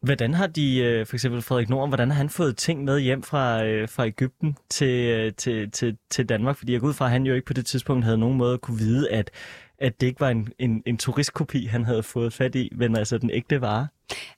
[0.00, 3.22] Hvordan har de, øh, for eksempel Frederik Norden, hvordan har han fået ting med hjem
[3.22, 6.56] fra, øh, fra Ægypten til, øh, til, til, til Danmark?
[6.56, 8.54] Fordi jeg går ud fra, at han jo ikke på det tidspunkt havde nogen måde
[8.54, 9.30] at kunne vide, at,
[9.78, 13.18] at det ikke var en, en, en turistkopi, han havde fået fat i, men altså
[13.18, 13.86] den ægte vare.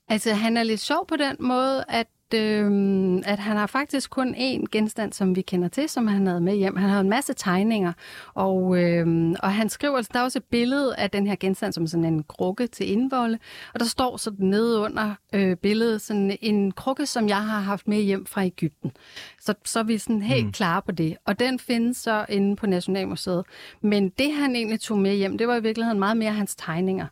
[0.09, 4.35] Altså, han er lidt sjov på den måde, at, øhm, at han har faktisk kun
[4.35, 6.76] én genstand, som vi kender til, som han havde med hjem.
[6.76, 7.92] Han havde en masse tegninger,
[8.35, 11.72] og, øhm, og han skriver, altså, der er også et billede af den her genstand
[11.72, 13.38] som sådan en krukke til indvolde,
[13.74, 17.88] og der står sådan nede under øh, billedet sådan en krukke, som jeg har haft
[17.88, 18.92] med hjem fra Ægypten.
[19.40, 20.52] Så, så er vi sådan helt mm.
[20.52, 21.16] klare på det.
[21.24, 23.44] Og den findes så inde på Nationalmuseet.
[23.81, 27.07] Men det, han egentlig tog med hjem, det var i virkeligheden meget mere hans tegninger.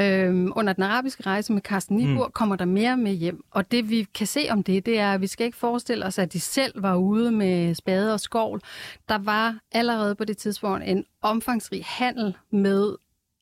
[0.00, 2.32] Øhm, under den arabiske rejse med Carsten Nibur mm.
[2.32, 3.44] kommer der mere med hjem.
[3.50, 6.18] Og det vi kan se om det, det er, at vi skal ikke forestille os,
[6.18, 8.60] at de selv var ude med spade og skovl.
[9.08, 12.96] Der var allerede på det tidspunkt en omfangsrig handel med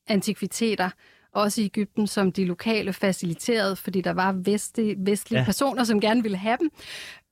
[0.07, 0.89] antikviteter,
[1.31, 5.45] også i Ægypten, som de lokale faciliterede, fordi der var vestlige, vestlige ja.
[5.45, 6.71] personer, som gerne ville have dem.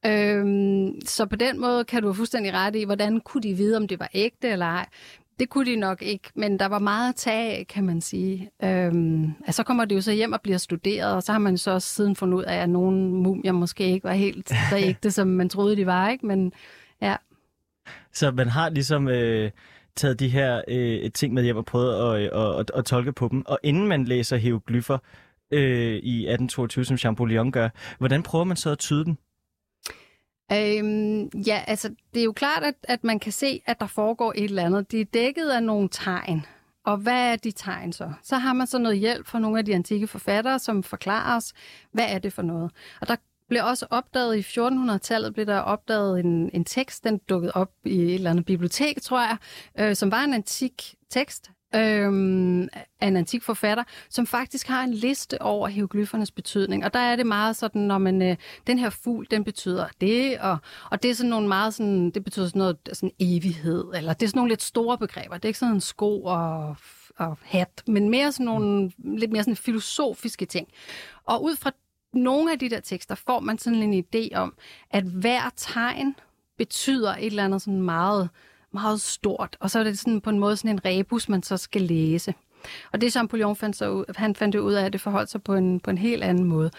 [0.05, 3.77] Øhm, så på den måde kan du have fuldstændig ret i, hvordan kunne de vide,
[3.77, 4.85] om det var ægte eller ej.
[5.39, 8.49] Det kunne de nok ikke, men der var meget at tage af, kan man sige.
[8.63, 11.57] Øhm, altså, så kommer det jo så hjem og bliver studeret, og så har man
[11.57, 15.11] så også siden fundet ud af, at nogle mumier måske ikke var helt så ægte,
[15.11, 16.09] som man troede, de var.
[16.09, 16.25] Ikke?
[16.25, 16.53] Men
[17.01, 17.15] ja,
[18.13, 19.51] Så man har ligesom øh,
[19.95, 23.27] taget de her øh, ting med hjem og prøvet at, at, at, at tolke på
[23.31, 23.43] dem.
[23.45, 24.97] Og inden man læser hieroglyffer
[25.51, 29.15] øh, i 1822, som Champollion gør, hvordan prøver man så at tyde dem?
[30.51, 34.33] Øhm, ja, altså det er jo klart, at, at man kan se, at der foregår
[34.35, 34.91] et eller andet.
[34.91, 36.45] Det er dækket af nogle tegn.
[36.85, 38.11] Og hvad er de tegn så?
[38.23, 41.53] Så har man så noget hjælp fra nogle af de antikke forfattere, som forklarer os,
[41.91, 42.71] hvad er det for noget.
[43.01, 43.15] Og der
[43.49, 48.01] blev også opdaget i 1400-tallet, blev der opdaget en, en tekst, den dukkede op i
[48.01, 49.37] et eller andet bibliotek, tror jeg,
[49.79, 52.69] øh, som var en antik tekst, øhm,
[53.01, 56.85] af en antik forfatter, som faktisk har en liste over hieroglyfernes betydning.
[56.85, 58.35] Og der er det meget sådan, når man, øh,
[58.67, 60.57] den her fugl, den betyder det, og,
[60.91, 64.25] og det er sådan nogle meget sådan, det betyder sådan noget sådan evighed, eller det
[64.25, 65.35] er sådan nogle lidt store begreber.
[65.35, 66.75] Det er ikke sådan en sko og
[67.17, 70.67] og hat, men mere sådan nogle lidt mere sådan filosofiske ting.
[71.25, 71.71] Og ud fra
[72.13, 74.53] nogle af de der tekster får man sådan en idé om,
[74.91, 76.15] at hver tegn
[76.57, 78.29] betyder et eller andet sådan meget,
[78.75, 81.57] meget stort, og så er det sådan på en måde sådan en rebus, man så
[81.57, 82.33] skal læse.
[82.91, 85.53] Og det Champollion fandt, så ud, han fandt ud af, at det forholdt sig på
[85.53, 86.71] en, på en helt anden måde.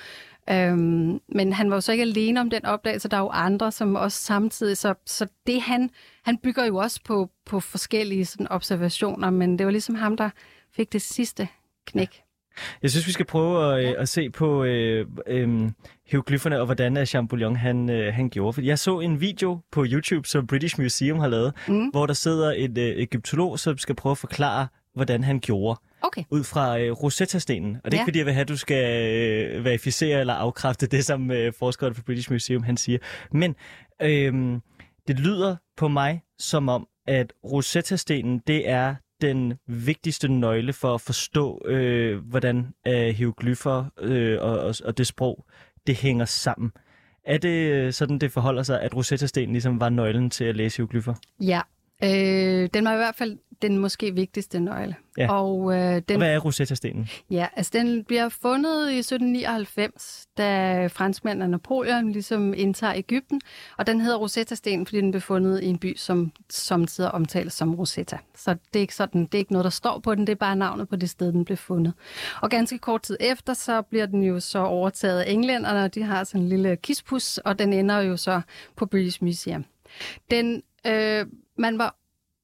[0.50, 3.72] Øhm, men han var jo så ikke alene om den opdagelse, der er jo andre,
[3.72, 5.90] som også samtidig, så, så det han,
[6.22, 10.30] han bygger jo også på, på forskellige sådan, observationer, men det var ligesom ham, der
[10.72, 11.48] fik det sidste
[11.86, 12.25] knæk.
[12.82, 14.02] Jeg synes, vi skal prøve at, ja.
[14.02, 15.70] at se på øh, øh,
[16.06, 18.52] hieroglyferne og hvordan Champollion han, øh, han gjorde.
[18.52, 21.88] For jeg så en video på YouTube, som British Museum har lavet, mm.
[21.88, 25.80] hvor der sidder en øh, egyptolog, som skal prøve at forklare, hvordan han gjorde.
[26.02, 26.24] Okay.
[26.30, 27.76] Ud fra øh, Rosetta-stenen.
[27.84, 28.02] Og det er ja.
[28.02, 29.06] ikke fordi, jeg vil have, at du skal
[29.56, 32.98] øh, verificere eller afkræfte det, som øh, forskeren fra British Museum han siger.
[33.32, 33.54] Men
[34.02, 34.60] øh,
[35.08, 41.00] det lyder på mig som om, at Rosetta-stenen, det er den vigtigste nøgle for at
[41.00, 45.44] forstå, øh, hvordan øh, hieroglyffer øh, og, og, og det sprog,
[45.86, 46.72] det hænger sammen.
[47.24, 50.76] Er det øh, sådan, det forholder sig, at Rosetta-stenen ligesom var nøglen til at læse
[50.76, 51.14] hieroglyffer?
[51.40, 51.60] Ja,
[52.04, 54.96] øh, den var i hvert fald den måske vigtigste nøgle.
[55.18, 55.32] Ja.
[55.32, 57.08] Og, øh, den, Hvad er Rosetta-stenen?
[57.30, 63.40] Ja, altså den bliver fundet i 1799, da franskmændene og Napoleon ligesom indtager Ægypten,
[63.78, 67.74] og den hedder Rosetta-stenen, fordi den blev fundet i en by, som samtidig omtales som
[67.74, 68.18] Rosetta.
[68.34, 70.36] Så det er, ikke sådan, det er ikke noget, der står på den, det er
[70.36, 71.92] bare navnet på det sted, den blev fundet.
[72.42, 76.02] Og ganske kort tid efter, så bliver den jo så overtaget af englænderne, og de
[76.02, 78.40] har sådan en lille kispus, og den ender jo så
[78.76, 79.64] på British Museum.
[80.30, 81.26] Den, øh,
[81.58, 81.96] man var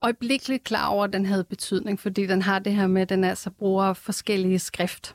[0.03, 3.25] øjeblikkeligt klar over, at den havde betydning, fordi den har det her med, at den
[3.25, 5.15] altså bruger forskellige skrift.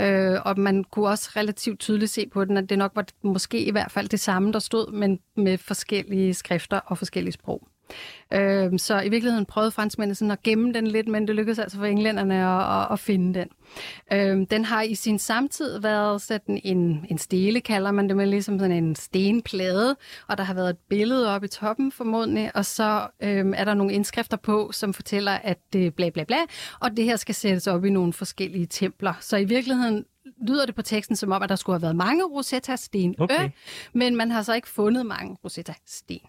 [0.00, 3.64] Øh, og man kunne også relativt tydeligt se på den, at det nok var måske
[3.64, 7.68] i hvert fald det samme, der stod, men med forskellige skrifter og forskellige sprog.
[8.32, 11.78] Øh, så i virkeligheden prøvede franskmændene sådan at gemme den lidt, men det lykkedes altså
[11.78, 13.48] for englænderne at, at, at finde den.
[14.12, 18.26] Øh, den har i sin samtid været sådan en, en stele, kalder man det med,
[18.26, 19.96] ligesom sådan en stenplade,
[20.28, 23.74] og der har været et billede oppe i toppen formodentlig, og så øh, er der
[23.74, 26.36] nogle indskrifter på, som fortæller, at det bla bla bla,
[26.80, 29.14] og det her skal sættes op i nogle forskellige templer.
[29.20, 30.04] Så i virkeligheden
[30.48, 33.44] lyder det på teksten som om, at der skulle have været mange Rosetta-sten, Okay.
[33.44, 33.50] øh,
[33.92, 36.20] men man har så ikke fundet mange Rosetta-sten.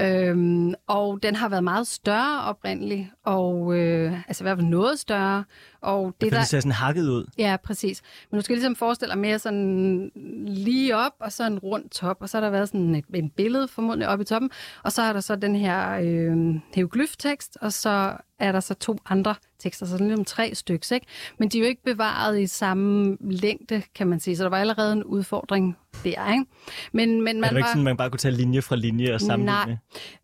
[0.00, 4.98] Øhm, og den har været meget større oprindeligt, og øh, altså i hvert fald noget
[4.98, 5.44] større.
[5.82, 7.26] Og Det, det ser sådan hakket ud.
[7.38, 8.02] Ja, præcis.
[8.30, 10.10] Men du skal ligesom forestille dig mere sådan
[10.46, 13.32] lige op, og så en rund top, og så har der været sådan et, et
[13.36, 14.50] billede formodentlig oppe i toppen,
[14.82, 18.98] og så er der så den her øh, hieroglyftekst, og så er der så to
[19.08, 21.06] andre tekster, så sådan ligesom tre stykker, ikke?
[21.38, 24.58] Men de er jo ikke bevaret i samme længde, kan man sige, så der var
[24.58, 26.44] allerede en udfordring der, ikke?
[26.92, 27.68] Men, men Er man det ikke var...
[27.68, 29.78] sådan, man bare kunne tage linje fra linje og sammenligne?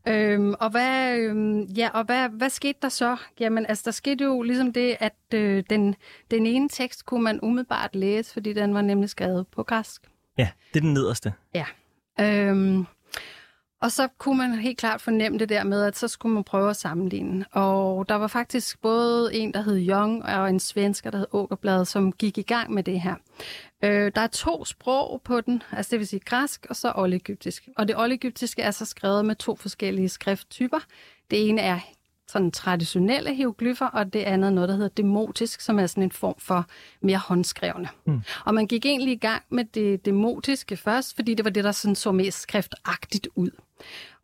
[0.06, 0.14] Nej.
[0.14, 3.16] Øhm, og hvad, øhm, ja, og hvad, hvad skete der så?
[3.40, 5.94] Jamen, altså, der skete jo ligesom det, at øh, den,
[6.30, 10.02] den ene tekst kunne man umiddelbart læse, fordi den var nemlig skrevet på græsk.
[10.38, 11.32] Ja, det er den nederste.
[11.54, 11.64] Ja.
[12.20, 12.86] Øhm,
[13.82, 16.70] og så kunne man helt klart fornemme det der med, at så skulle man prøve
[16.70, 17.44] at sammenligne.
[17.52, 21.84] Og der var faktisk både en, der hed Young, og en svensker, der hed Åkerblad,
[21.84, 23.14] som gik i gang med det her.
[23.84, 27.68] Øh, der er to sprog på den, altså det vil sige græsk og så oldegyptisk.
[27.76, 30.78] Og det oldegyptiske er så skrevet med to forskellige skrifttyper.
[31.30, 31.78] Det ene er
[32.28, 36.34] sådan traditionelle hieroglyffer, og det andet noget, der hedder demotisk, som er sådan en form
[36.38, 36.66] for
[37.00, 37.88] mere håndskrevne.
[38.04, 38.20] Mm.
[38.44, 41.72] Og man gik egentlig i gang med det demotiske først, fordi det var det, der
[41.72, 43.50] sådan så mest skriftagtigt ud.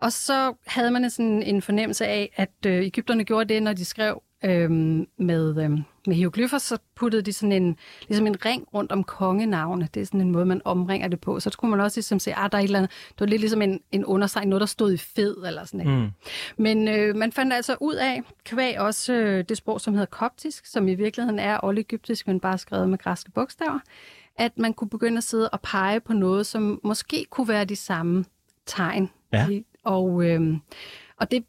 [0.00, 3.84] Og så havde man sådan en fornemmelse af, at øh, Ægypterne gjorde det, når de
[3.84, 4.70] skrev øh,
[5.18, 7.76] med, øh, med hieroglyffer, så puttede de sådan en,
[8.08, 9.88] ligesom en ring rundt om kongenavne.
[9.94, 11.40] Det er sådan en måde, man omringer det på.
[11.40, 13.26] Så skulle man også ligesom se, at ah, der er et eller andet, det var
[13.26, 16.02] lidt ligesom en, en understreg, noget, der stod i fed eller sådan noget.
[16.02, 16.10] Mm.
[16.56, 20.66] Men øh, man fandt altså ud af, kvæg også øh, det sprog, som hedder koptisk,
[20.66, 23.78] som i virkeligheden er oldegyptisk, men bare skrevet med græske bogstaver,
[24.36, 27.76] at man kunne begynde at sidde og pege på noget, som måske kunne være de
[27.76, 28.24] samme
[28.66, 29.10] tegn.
[29.32, 29.46] Ja.
[29.84, 30.56] Og, øh,
[31.16, 31.44] og det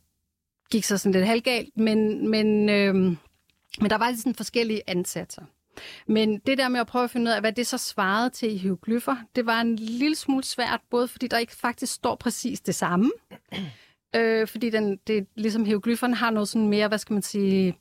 [0.71, 3.15] gik så sådan lidt halvgalt, men, men, øh,
[3.81, 5.41] men der var lidt sådan forskellige ansatser.
[6.07, 8.53] Men det der med at prøve at finde ud af, hvad det så svarede til
[8.53, 12.61] i hieroglyffer, det var en lille smule svært, både fordi der ikke faktisk står præcis
[12.61, 13.11] det samme,
[14.15, 17.77] øh, fordi den, det, ligesom hieroglyfferne har noget sådan mere, hvad skal man sige,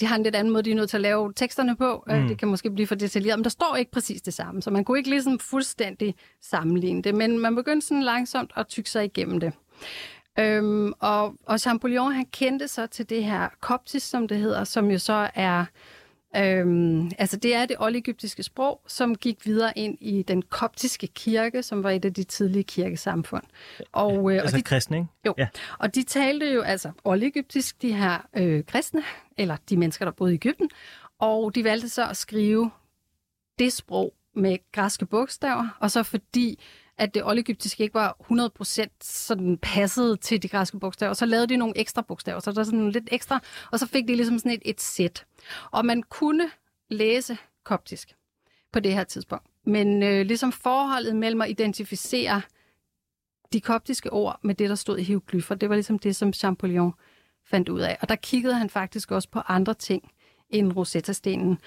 [0.00, 2.04] de har en lidt anden måde, de er nødt til at lave teksterne på.
[2.06, 2.12] Mm.
[2.14, 4.70] Øh, det kan måske blive for detaljeret, men der står ikke præcis det samme, så
[4.70, 9.04] man kunne ikke ligesom fuldstændig sammenligne det, men man begyndte sådan langsomt at tykke sig
[9.04, 9.52] igennem det.
[10.38, 14.90] Øhm, og, og Champollion, han kendte så til det her koptisk, som det hedder, som
[14.90, 15.64] jo så er
[16.36, 21.62] Øhm, altså det er det oldegyptiske sprog, som gik videre ind i den koptiske kirke,
[21.62, 23.42] som var et af de tidlige kirkesamfund.
[23.92, 25.08] Og, øh, altså og de, kristne, ikke?
[25.26, 25.48] Jo, ja.
[25.78, 29.02] og de talte jo altså oldegyptisk, de her øh, kristne,
[29.38, 30.70] eller de mennesker, der boede i Ægypten,
[31.18, 32.70] og de valgte så at skrive
[33.58, 36.60] det sprog med græske bogstaver, og så fordi
[36.98, 38.16] at det oldegyptiske ikke var
[38.80, 42.60] 100% sådan passet til de græske bogstaver, så lavede de nogle ekstra bogstaver, så der
[42.60, 43.40] er sådan lidt ekstra,
[43.72, 45.26] og så fik de ligesom sådan et, et sæt.
[45.70, 46.50] Og man kunne
[46.88, 48.16] læse koptisk
[48.72, 49.46] på det her tidspunkt.
[49.64, 52.42] Men øh, ligesom forholdet mellem at identificere
[53.52, 56.92] de koptiske ord med det, der stod i hieroglyffer, det var ligesom det, som Champollion
[57.44, 57.98] fandt ud af.
[58.00, 60.12] Og der kiggede han faktisk også på andre ting
[60.50, 61.58] end Rosetta-stenen.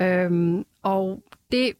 [0.00, 1.22] Øhm, og
[1.52, 1.72] det,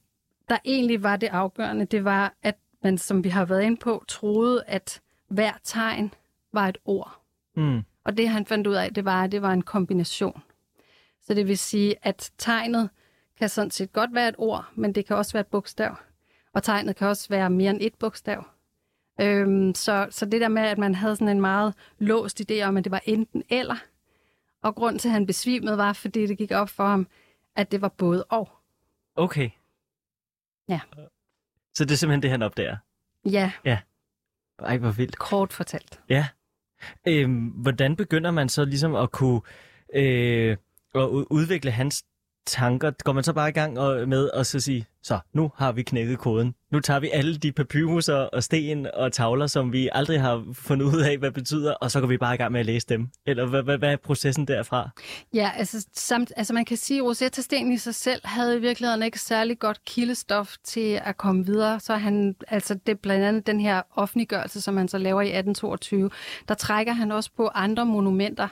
[0.49, 4.05] der egentlig var det afgørende, det var, at man, som vi har været inde på,
[4.09, 6.15] troede, at hver tegn
[6.53, 7.21] var et ord.
[7.57, 7.83] Mm.
[8.05, 10.43] Og det han fandt ud af, det var, at det var en kombination.
[11.23, 12.91] Så det vil sige, at tegnet
[13.39, 15.97] kan sådan set godt være et ord, men det kan også være et bogstav.
[16.53, 18.45] Og tegnet kan også være mere end et bogstav.
[19.21, 22.77] Øhm, så, så det der med, at man havde sådan en meget låst idé om,
[22.77, 23.77] at det var enten eller.
[24.63, 27.07] Og grund til, at han besvimede, var, fordi det gik op for ham,
[27.57, 28.49] at det var både og.
[29.17, 29.51] Okay.
[30.69, 30.81] Ja.
[31.79, 32.77] Så det er simpelthen det, han opdager?
[33.25, 33.53] Ja.
[33.65, 33.79] Ja.
[34.59, 35.19] Ej, hvor vildt.
[35.19, 36.01] Kort fortalt.
[36.09, 36.27] Ja.
[37.09, 39.41] Øhm, hvordan begynder man så ligesom at kunne
[39.95, 40.57] øh,
[40.95, 42.05] at udvikle hans
[42.49, 42.91] tanker?
[42.91, 45.83] Går man så bare i gang og, med at så sige, så nu har vi
[45.83, 46.55] knækket koden.
[46.73, 50.87] Nu tager vi alle de papyruser og sten og tavler, som vi aldrig har fundet
[50.87, 53.09] ud af, hvad betyder, og så går vi bare i gang med at læse dem.
[53.27, 54.91] Eller hvad, hvad, hvad er processen derfra?
[55.35, 59.03] Ja, altså, samt, altså man kan sige, at Rosetta-stenen i sig selv havde i virkeligheden
[59.03, 61.81] ikke særlig godt kildestof til at komme videre.
[61.81, 65.25] Så han, altså det er blandt andet den her offentliggørelse, som han så laver i
[65.25, 66.11] 1822,
[66.49, 68.49] der trækker han også på andre monumenter.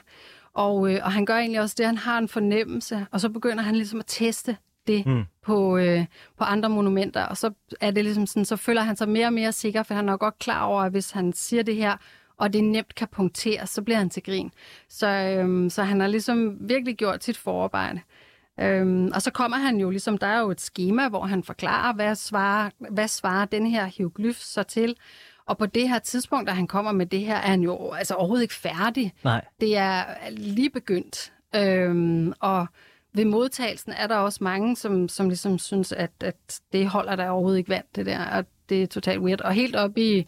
[0.57, 3.63] Og, øh, og han gør egentlig også det, han har en fornemmelse, og så begynder
[3.63, 5.23] han ligesom at teste det mm.
[5.45, 6.05] på, øh,
[6.37, 9.33] på andre monumenter, og så er det ligesom sådan, så føler han sig mere og
[9.33, 11.97] mere sikker, for han er godt klar over, at hvis han siger det her,
[12.37, 14.51] og det nemt kan punkteres, så bliver han til grin.
[14.89, 17.99] Så, øhm, så han har ligesom virkelig gjort sit forarbejde.
[18.59, 21.93] Øhm, og så kommer han jo ligesom, der er jo et schema, hvor han forklarer,
[21.93, 24.95] hvad svarer, hvad svarer den her hieroglyf så til.
[25.47, 28.13] Og på det her tidspunkt, da han kommer med det her, er han jo altså
[28.13, 29.13] overhovedet ikke færdig.
[29.23, 29.45] Nej.
[29.61, 31.33] Det er lige begyndt.
[31.55, 32.67] Øhm, og
[33.13, 37.29] ved modtagelsen er der også mange, som, som ligesom synes, at, at det holder der
[37.29, 39.41] overhovedet ikke vand, det der, og det er totalt weird.
[39.41, 40.27] Og helt op i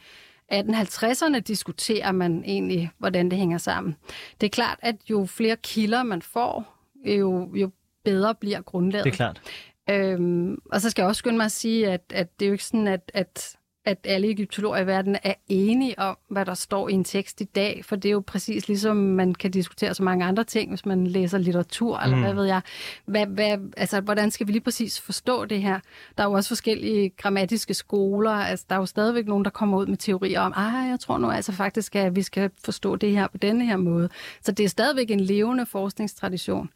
[0.52, 3.96] 1850'erne diskuterer man egentlig, hvordan det hænger sammen.
[4.42, 7.72] Det er klart, at jo flere kilder man får, jo, jo
[8.04, 9.06] bedre bliver grundlaget.
[9.06, 9.42] Det er klart.
[9.90, 12.54] Øhm, og så skal jeg også skynde mig at sige, at, at det er jo
[12.54, 13.56] ikke sådan, at, at
[13.90, 17.44] at alle egyptologer i verden er enige om, hvad der står i en tekst i
[17.44, 20.86] dag, for det er jo præcis ligesom man kan diskutere så mange andre ting, hvis
[20.86, 22.22] man læser litteratur, eller mm.
[22.22, 22.62] hvad ved jeg.
[23.06, 25.80] Hvad, hvad, altså, hvordan skal vi lige præcis forstå det her?
[26.18, 29.78] Der er jo også forskellige grammatiske skoler, altså der er jo stadigvæk nogen, der kommer
[29.78, 33.12] ud med teorier om, ah, jeg tror nu altså faktisk, at vi skal forstå det
[33.12, 34.10] her på denne her måde.
[34.42, 36.70] Så det er stadigvæk en levende forskningstradition.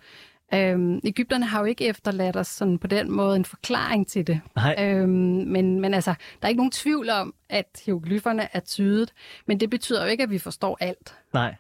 [0.54, 4.42] Øhm, Ægypterne har jo ikke efterladt os sådan på den måde en forklaring til det.
[4.56, 4.76] Nej.
[4.80, 5.10] Øhm,
[5.48, 9.14] men, men altså, der er ikke nogen tvivl om, at hieroglyferne er tydet,
[9.48, 11.16] men det betyder jo ikke, at vi forstår alt.
[11.34, 11.56] Nej.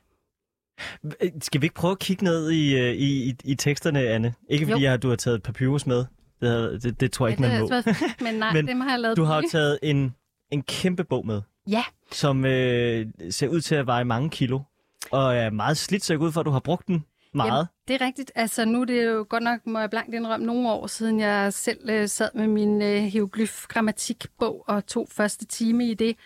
[1.42, 4.34] Skal vi ikke prøve at kigge ned i, øh, i, i, i teksterne, Anne?
[4.50, 6.06] Ikke fordi jeg, du har taget papyrus med.
[6.42, 7.70] Det, det, det tror jeg ikke, man må.
[8.26, 9.18] men nej, men dem har jeg lavet.
[9.18, 10.16] Du har jo taget en,
[10.52, 11.42] en kæmpe bog med.
[11.68, 11.84] Ja.
[12.12, 14.60] Som øh, ser ud til at veje mange kilo.
[15.12, 17.52] Og er meget slidt, så jeg ud for, at du har brugt den meget.
[17.52, 18.32] Jamen, det er rigtigt.
[18.36, 21.54] Altså nu er det jo godt nok, må jeg blankt indrømme, nogle år siden jeg
[21.54, 26.18] selv øh, sad med min øh, hieroglyf-grammatikbog og tog første time i det.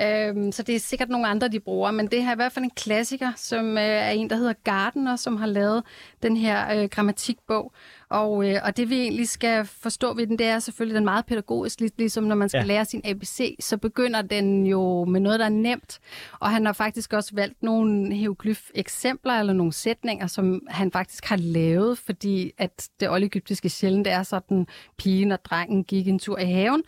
[0.00, 2.52] Øhm, så det er sikkert nogle andre, de bruger, men det her er i hvert
[2.52, 5.82] fald en klassiker, som øh, er en, der hedder Gardner, som har lavet
[6.22, 7.72] den her øh, grammatikbog.
[8.08, 11.26] Og, øh, og det vi egentlig skal forstå ved den, det er selvfølgelig den meget
[11.26, 12.66] pædagogisk, ligesom når man skal ja.
[12.66, 16.00] lære sin ABC, så begynder den jo med noget, der er nemt.
[16.40, 21.36] Og han har faktisk også valgt nogle hieroglyf-eksempler eller nogle sætninger, som han faktisk har
[21.36, 24.66] lavet, fordi at det oldegyptiske sjældent er sådan,
[24.98, 26.82] pigen og drengen gik en tur i haven.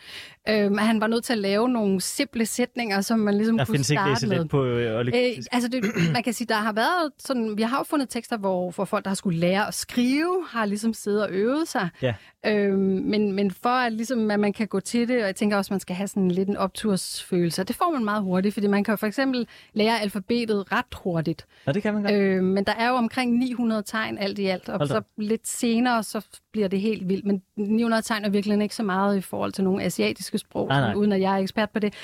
[0.51, 3.84] Øh, han var nødt til at lave nogle simple sætninger, som man ligesom der kunne
[3.84, 4.44] starte ikke med.
[4.44, 5.14] på øh, øh,
[5.53, 8.70] altså det, man kan sige, der har været sådan, vi har jo fundet tekster, hvor,
[8.70, 11.88] hvor folk, der har skulle lære at skrive, har ligesom siddet og øvet sig.
[12.03, 12.14] Ja.
[12.47, 15.57] Øhm, men, men for at, ligesom, at man kan gå til det, og jeg tænker
[15.57, 18.66] også, at man skal have sådan lidt en optursfølelse, det får man meget hurtigt, fordi
[18.66, 21.47] man kan for eksempel lære alfabetet ret hurtigt.
[21.66, 22.14] Og det kan man godt.
[22.14, 25.05] Øh, men der er jo omkring 900 tegn alt i alt, og Hold så op.
[25.16, 27.24] lidt senere, så bliver det helt vildt.
[27.26, 30.80] Men 900 tegn er virkelig ikke så meget i forhold til nogle asiatiske sprog, Nej,
[30.80, 30.95] nej.
[30.95, 31.95] uden at jeg er ekspert på det.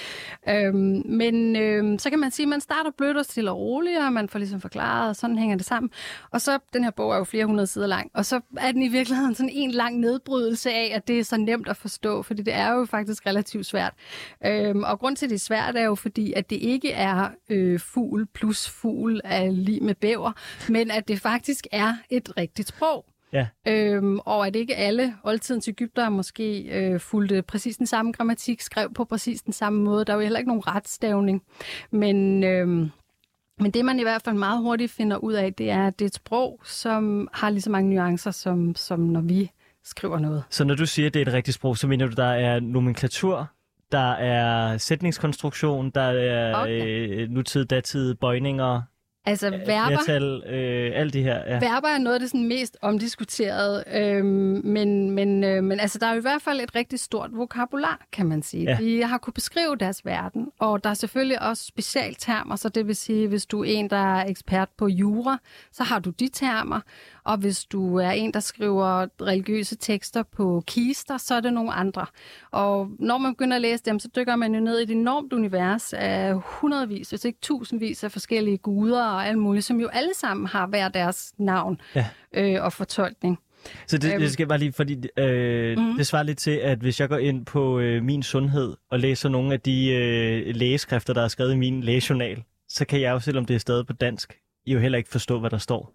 [0.48, 3.98] Øhm, men øhm, så kan man sige, at man starter blødt og stille og roligt,
[3.98, 5.90] og man får ligesom forklaret, og sådan hænger det sammen.
[6.30, 8.82] Og så, den her bog er jo flere hundrede sider lang, og så er den
[8.82, 12.42] i virkeligheden sådan en lang nedbrydelse af, at det er så nemt at forstå, fordi
[12.42, 13.92] det er jo faktisk relativt svært.
[14.46, 17.28] Øhm, og grund til, at det er svært, er jo fordi, at det ikke er
[17.50, 20.32] øh, fugl plus fugl af lige med bæver,
[20.68, 23.04] men at det faktisk er et rigtigt sprog.
[23.32, 23.46] Ja.
[23.68, 28.94] Øhm, og at ikke alle oldtidens Ægypter måske øh, fulgte præcis den samme grammatik, skrev
[28.94, 30.04] på præcis den samme måde.
[30.04, 31.42] Der er jo heller ikke nogen retstavning.
[31.90, 32.90] Men, øhm,
[33.60, 36.04] men det, man i hvert fald meget hurtigt finder ud af, det er, at det
[36.04, 39.50] er et sprog, som har lige så mange nuancer, som, som når vi
[39.84, 40.44] skriver noget.
[40.50, 42.60] Så når du siger, at det er et rigtigt sprog, så mener du, der er
[42.60, 43.50] nomenklatur,
[43.92, 47.08] der er sætningskonstruktion, der er Okay.
[47.08, 48.82] øh, nutid, datid, bøjninger,
[49.26, 51.34] Altså verber, flertal, øh, alt det her.
[51.46, 51.52] Ja.
[51.52, 54.26] Verber er noget af det sådan mest omdiskuterede, øhm,
[54.64, 58.00] men, men, øh, men altså, der er jo i hvert fald et rigtig stort vokabular,
[58.12, 58.64] kan man sige.
[58.64, 58.76] Ja.
[58.80, 62.96] De har kunnet beskrive deres verden, og der er selvfølgelig også specialtermer, så det vil
[62.96, 65.38] sige, hvis du er en, der er ekspert på jura,
[65.72, 66.80] så har du de termer,
[67.24, 71.72] og hvis du er en, der skriver religiøse tekster på kister, så er det nogle
[71.72, 72.06] andre.
[72.50, 75.32] Og når man begynder at læse dem, så dykker man jo ned i et enormt
[75.32, 80.14] univers af hundredvis, hvis ikke tusindvis af forskellige guder og alt muligt, som jo alle
[80.14, 82.06] sammen har hver deres navn Ja.
[82.32, 83.38] øh, og fortolkning.
[83.86, 84.20] Så det, Øhm.
[84.20, 85.96] det skal bare lige, fordi øh, mm.
[85.96, 89.28] det svarer lidt til, at hvis jeg går ind på øh, min sundhed og læser
[89.28, 93.20] nogle af de øh, lægeskrifter, der er skrevet i min lægejournal, så kan jeg jo,
[93.20, 95.92] selvom det er stadig på dansk, jo heller ikke forstå, hvad der står.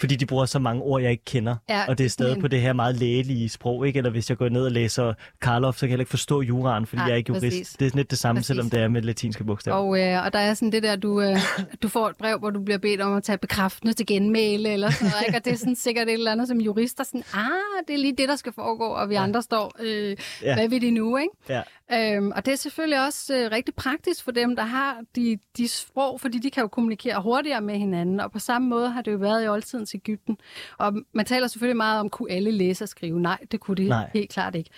[0.00, 2.40] Fordi de bruger så mange ord, jeg ikke kender, Ja, og det er stadig men-
[2.40, 3.96] på det her meget lægelige sprog, ikke?
[3.96, 6.86] Eller hvis jeg går ned og læser Karloff, så kan jeg heller ikke forstå juraen,
[6.86, 7.44] fordi Nej, jeg er ikke jurist.
[7.44, 7.68] præcis.
[7.72, 8.46] Det er sådan lidt det samme, Præcis.
[8.46, 9.78] selvom det er med latinske bogstaver.
[9.78, 11.36] Og, øh, og der er sådan det der, du, øh,
[11.82, 14.90] du får et brev, hvor du bliver bedt om at tage bekræftende til genmæle, eller
[14.90, 15.38] sådan noget, ikke?
[15.38, 17.46] og det er sådan sikkert et eller andet som jurister, sådan, ah,
[17.88, 19.22] det er lige det, der skal foregå, og vi ja.
[19.22, 20.16] andre står, øh, Ja.
[20.42, 20.54] ja.
[20.54, 21.30] hvad vil de nu, ikke?
[21.48, 21.62] Ja.
[21.92, 25.68] Øhm, og det er selvfølgelig også øh, rigtig praktisk for dem, der har de, de
[25.68, 28.20] sprog, fordi de kan jo kommunikere hurtigere med hinanden.
[28.20, 30.38] Og på samme måde har det jo været i oldtidens Ægypten.
[30.78, 33.20] Og man taler selvfølgelig meget om, kunne alle læse og skrive?
[33.20, 34.10] Nej, det kunne de Nej.
[34.14, 34.70] helt klart ikke.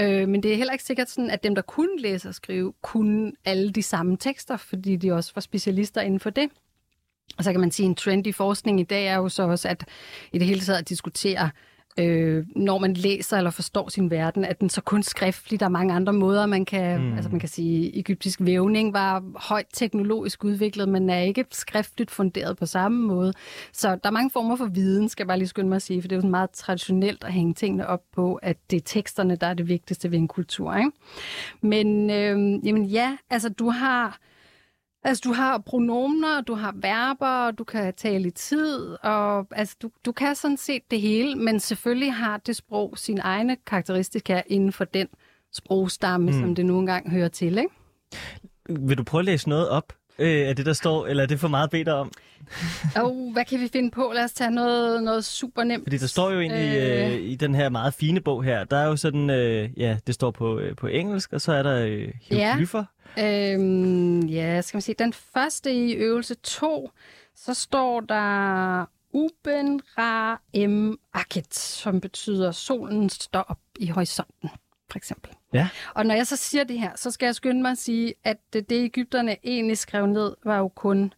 [0.00, 2.72] Øh, men det er heller ikke sikkert sådan, at dem, der kunne læse og skrive,
[2.82, 6.50] kunne alle de samme tekster, fordi de også var specialister inden for det.
[7.38, 9.42] Og så kan man sige, at en trend i forskning i dag er jo så
[9.42, 9.84] også, at
[10.32, 11.50] i det hele taget at diskutere,
[11.98, 15.60] øh, når man læser eller forstår sin verden, at den så kun skriftlig.
[15.60, 17.14] Der er mange andre måder, man kan, mm.
[17.14, 22.56] altså man kan sige, egyptisk vævning var højt teknologisk udviklet, men er ikke skriftligt funderet
[22.56, 23.32] på samme måde.
[23.72, 26.02] Så der er mange former for viden, skal jeg bare lige skynde mig at sige,
[26.02, 29.36] for det er jo meget traditionelt at hænge tingene op på, at det er teksterne,
[29.36, 30.74] der er det vigtigste ved en kultur.
[30.76, 30.90] Ikke?
[31.60, 34.18] Men øh, jamen ja, altså du har...
[35.04, 39.90] Altså, du har pronomner, du har verber, du kan tale i tid, og altså, du,
[40.04, 44.72] du kan sådan set det hele, men selvfølgelig har det sprog sine egne karakteristika inden
[44.72, 45.08] for den
[45.52, 46.40] sprogstamme, mm.
[46.40, 47.70] som det nu engang hører til, ikke?
[48.68, 51.40] Vil du prøve at læse noget op øh, af det, der står, eller er det
[51.40, 52.12] for meget bedt om?
[52.96, 54.12] Og hvad kan vi finde på?
[54.14, 55.84] Lad os tage noget, noget super nemt.
[55.84, 57.12] Fordi der står jo egentlig øh...
[57.12, 57.20] Øh.
[57.20, 60.30] I den her meget fine bog her, der er jo sådan, øh, ja, det står
[60.30, 62.84] på, øh, på engelsk, og så er der øh, hieroglyffer.
[63.18, 64.94] Øhm, ja, skal man se.
[64.98, 66.90] Den første i øvelse 2,
[67.36, 74.50] så står der Uben Ra Em Akhet, som betyder solen står op i horisonten,
[74.90, 75.30] for eksempel.
[75.54, 75.68] Ja.
[75.94, 78.36] Og når jeg så siger det her, så skal jeg skynde mig at sige, at
[78.52, 81.12] det, det Ægypterne egentlig skrev ned, var jo kun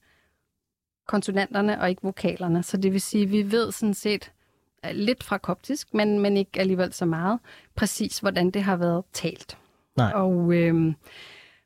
[1.06, 2.62] konsonanterne og ikke vokalerne.
[2.62, 4.32] Så det vil sige, at vi ved sådan set
[4.86, 7.38] øh, lidt fra koptisk, men, men ikke alligevel så meget,
[7.74, 9.58] præcis hvordan det har været talt.
[9.96, 10.12] Nej.
[10.14, 10.94] Og øhm,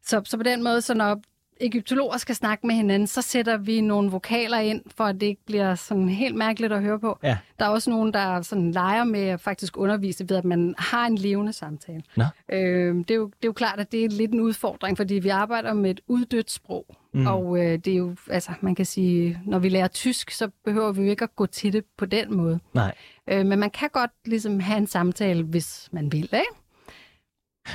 [0.03, 1.21] så, så på den måde, så når
[1.61, 5.45] egyptologer skal snakke med hinanden, så sætter vi nogle vokaler ind, for at det ikke
[5.47, 7.19] bliver sådan helt mærkeligt at høre på.
[7.23, 7.39] Ja.
[7.59, 11.07] Der er også nogen, der sådan leger med at faktisk undervise ved, at man har
[11.07, 12.03] en levende samtale.
[12.17, 12.25] Nå.
[12.53, 15.15] Øh, det, er jo, det er jo klart, at det er lidt en udfordring, fordi
[15.15, 16.97] vi arbejder med et uddødt sprog.
[17.13, 17.27] Mm.
[17.27, 20.93] Og øh, det er jo, altså man kan sige, når vi lærer tysk, så behøver
[20.93, 22.61] vi jo ikke at gå til det på den måde.
[22.75, 22.95] Nej.
[23.29, 26.45] Øh, men man kan godt ligesom have en samtale, hvis man vil, ikke?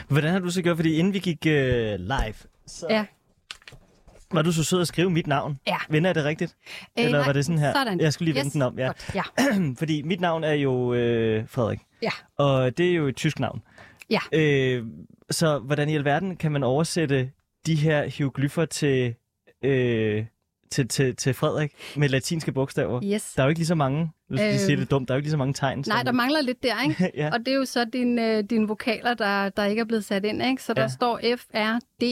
[0.08, 0.78] Hvordan har du så gjort?
[0.78, 2.36] Fordi inden vi gik øh, live,
[2.68, 3.06] så Ja.
[4.36, 5.60] Var du så sød at skrive mit navn.
[5.68, 5.78] Ja.
[5.90, 6.56] Vender jeg det rigtigt?
[7.00, 7.74] Øh, Eller nej, var det sådan her?
[7.74, 8.00] Sådan.
[8.00, 8.86] Jeg skulle lige vende yes, den om, ja.
[8.86, 9.16] Godt.
[9.16, 9.24] ja.
[9.80, 12.10] Fordi mit navn er jo øh, Frederik, Ja.
[12.38, 13.62] og det er jo et tysk navn.
[14.10, 14.20] Ja.
[14.34, 14.84] Øh,
[15.32, 17.32] så hvordan i alverden kan man oversætte
[17.66, 19.16] de her hieroglyffer til
[19.64, 20.26] øh,
[20.72, 23.02] til, til, til Frederik med latinske bogstaver.
[23.04, 23.34] Yes.
[23.34, 25.16] Der er jo ikke lige så mange, hvis øh, de siger det dumt, der er
[25.16, 25.78] jo ikke lige så mange tegn.
[25.78, 27.12] Nej, som- der mangler lidt der, ikke?
[27.22, 27.30] ja.
[27.34, 30.26] Og det er jo så dine, øh, dine vokaler, der, der ikke er blevet sat
[30.26, 30.64] ind, ikke?
[30.64, 30.88] Så der Ja.
[30.88, 32.04] står F, R, D,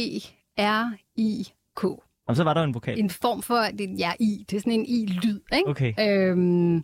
[0.60, 1.84] R, I, K.
[2.28, 3.00] Og så var der jo en vokal.
[3.00, 5.70] En form for, det, ja, I, det er sådan en I-lyd, ikke?
[5.70, 5.94] Okay.
[6.00, 6.84] Øhm,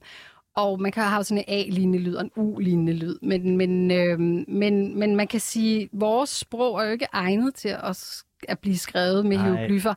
[0.55, 3.17] og man kan have sådan en A-lignende lyd og en U-lignende lyd.
[3.21, 7.55] Men, men, øhm, men, men man kan sige, at vores sprog er jo ikke egnet
[7.55, 9.93] til at, at blive skrevet med hieroglyffer.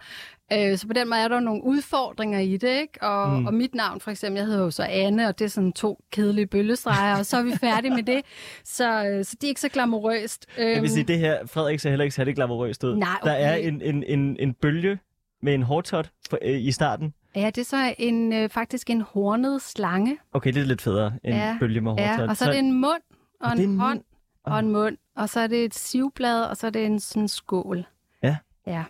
[0.53, 3.03] Øh, så på den måde er der jo nogle udfordringer i det, ikke?
[3.03, 3.47] Og, Mm.
[3.47, 6.03] og mit navn for eksempel, jeg hedder jo så Anne, og det er sådan to
[6.13, 8.21] kedelige bølgestreger, og så er vi færdige med det.
[8.65, 10.47] Så, øh, så det er ikke så glamourøst.
[10.59, 12.97] Jeg vil sige, Øhm, det her, Frederik ser heller ikke særlig glamourøst ud.
[12.97, 13.69] Nej, Der er okay.
[13.69, 14.99] en, en, en, en bølge
[15.43, 17.15] med en hårtot for, øh, i starten.
[17.37, 20.19] Ja, det er så en, øh, faktisk en hornet slange.
[20.33, 22.05] Okay, det er lidt federe end Ja, bølge med hårtot.
[22.05, 23.03] Ja, og så er det en mund
[23.41, 24.03] og Og en, en hånd
[24.45, 27.29] og en mund, og så er det et sivblad, og så er det en sådan
[27.29, 27.87] skål.
[28.23, 28.37] Ja.
[28.67, 28.85] Ja.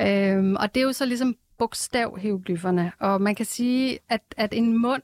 [0.00, 4.78] Øhm, og det er jo så ligesom bogstavhieroglyfferne, og man kan sige, at, at en
[4.78, 5.02] mund,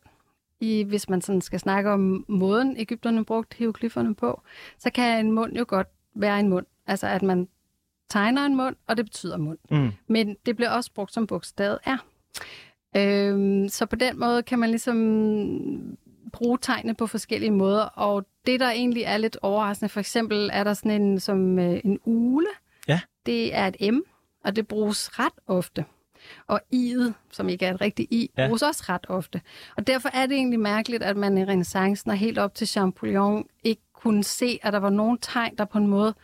[0.60, 4.42] i, hvis man sådan skal snakke om måden, Ægypterne brugte hieroglyfferne på,
[4.78, 6.66] så kan en mund jo godt være en mund.
[6.86, 7.48] Altså at man
[8.14, 9.58] tegner en mund, og det betyder mund.
[9.70, 9.90] Mm.
[10.06, 11.96] Men det bliver også brugt som bogstavet er.
[12.96, 15.96] Øhm, så på den måde kan man ligesom
[16.32, 20.64] bruge tegne på forskellige måder, og det, der egentlig er lidt overraskende, for eksempel er
[20.64, 22.46] der sådan en som øh, en ule.
[22.88, 23.00] Ja.
[23.26, 23.98] Det er et M,
[24.44, 25.84] og det bruges ret ofte.
[26.46, 28.46] Og i'et, som ikke er et rigtigt i, Ja.
[28.46, 29.40] bruges også ret ofte.
[29.76, 33.46] Og derfor er det egentlig mærkeligt, at man i renaissancen og helt op til Champollion
[33.64, 36.14] ikke kunne se, at der var nogle tegn, der på en måde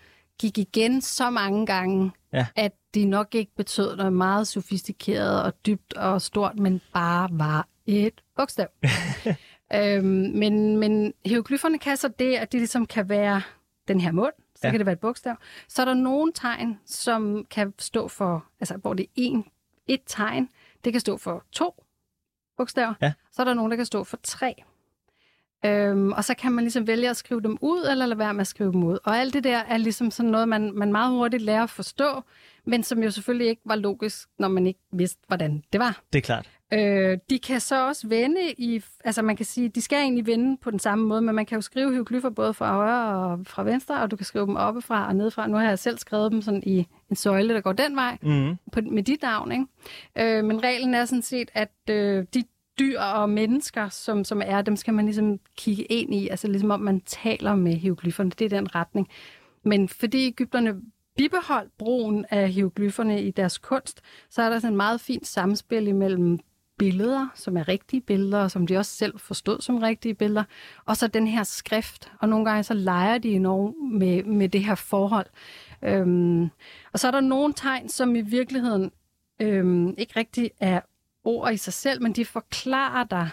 [0.40, 2.46] gik igen så mange gange, Ja.
[2.56, 7.68] at de nok ikke betød noget meget sofistikeret og dybt og stort, men bare var
[7.86, 8.66] et bogstav.
[9.74, 13.42] øhm, men, men hieroglyfferne kan så det, at de ligesom kan være
[13.88, 14.70] den her mund, så Ja.
[14.70, 15.34] kan det være et bogstav.
[15.68, 19.44] Så er der nogle tegn, som kan stå for, altså hvor det er en,
[19.86, 20.48] et tegn,
[20.84, 21.84] det kan stå for to
[22.56, 22.94] bogstaver.
[23.02, 23.12] Ja.
[23.32, 24.62] Så er der nogle, der kan stå for tre.
[25.66, 28.40] Øhm, og så kan man ligesom vælge at skrive dem ud, eller lade være med
[28.40, 28.98] at skrive dem ud.
[29.04, 32.22] Og alt det der er ligesom sådan noget, man, man meget hurtigt lærer at forstå,
[32.66, 36.00] men som jo selvfølgelig ikke var logisk, når man ikke vidste, hvordan det var.
[36.12, 36.50] Det er klart.
[36.72, 40.56] Øh, de kan så også vende i, altså man kan sige, de skal egentlig vende
[40.62, 43.62] på den samme måde, men man kan jo skrive hieroglyffer både fra højre og fra
[43.62, 45.46] venstre, og du kan skrive dem oppefra og nedefra.
[45.46, 48.56] Nu har jeg selv skrevet dem sådan i en søjle, der går den vej Mm.
[48.72, 49.52] på, med dit navn.
[49.52, 50.38] Ikke?
[50.38, 52.44] Øh, men reglen er sådan set, at øh, de
[52.80, 56.70] dyr og mennesker, som, som er, dem skal man ligesom kigge ind i, altså ligesom
[56.70, 58.30] om man taler med hieroglyferne.
[58.30, 59.08] Det er den retning.
[59.64, 60.74] Men fordi Ægypterne
[61.16, 64.00] bibeholdt brugen af hieroglyferne i deres kunst,
[64.30, 66.38] så er der sådan en meget fint samspil imellem
[66.78, 70.44] billeder, som er rigtige billeder, og som de også selv forstod som rigtige billeder,
[70.86, 72.12] og så den her skrift.
[72.20, 75.26] Og nogle gange så leger de enormt med, med det her forhold.
[75.82, 76.42] Øhm,
[76.92, 78.90] og så er der nogle tegn, som i virkeligheden
[79.40, 80.80] øhm, ikke rigtig er
[81.24, 83.30] ord i sig selv, men de forklarer dig,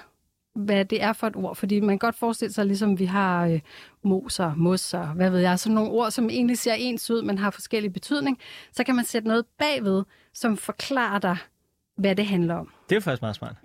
[0.56, 1.56] hvad det er for et ord.
[1.56, 3.60] Fordi man kan godt forestille sig, ligesom vi har øh,
[4.04, 7.50] moser, mosser, hvad ved jeg, sådan nogle ord, som egentlig ser ens ud, men har
[7.50, 8.40] forskellig betydning.
[8.72, 11.38] Så kan man sætte noget bagved, som forklarer dig,
[11.98, 12.72] hvad det handler om.
[12.90, 13.56] Det er faktisk meget smart.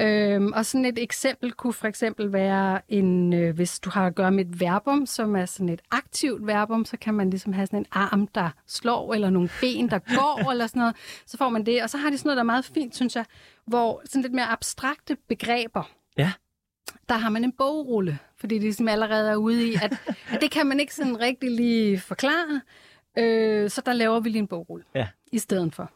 [0.00, 4.14] Øhm, og sådan et eksempel kunne for eksempel være, en, øh, hvis du har at
[4.14, 7.66] gøre med et verbum, som er sådan et aktivt verbum, så kan man ligesom have
[7.66, 10.96] sådan en arm, der slår, eller nogle ben, der går, eller sådan noget.
[11.26, 11.82] Så får man det.
[11.82, 13.24] Og så har de sådan noget, der er meget fint, synes jeg,
[13.66, 16.32] hvor sådan lidt mere abstrakte begreber, Ja.
[17.08, 19.92] der har man en bogrulle, fordi det ligesom allerede er ude i, at,
[20.30, 22.60] at det kan man ikke sådan rigtig lige forklare.
[23.18, 25.08] Øh, så der laver vi lige en bogrulle Ja.
[25.32, 25.90] i stedet for.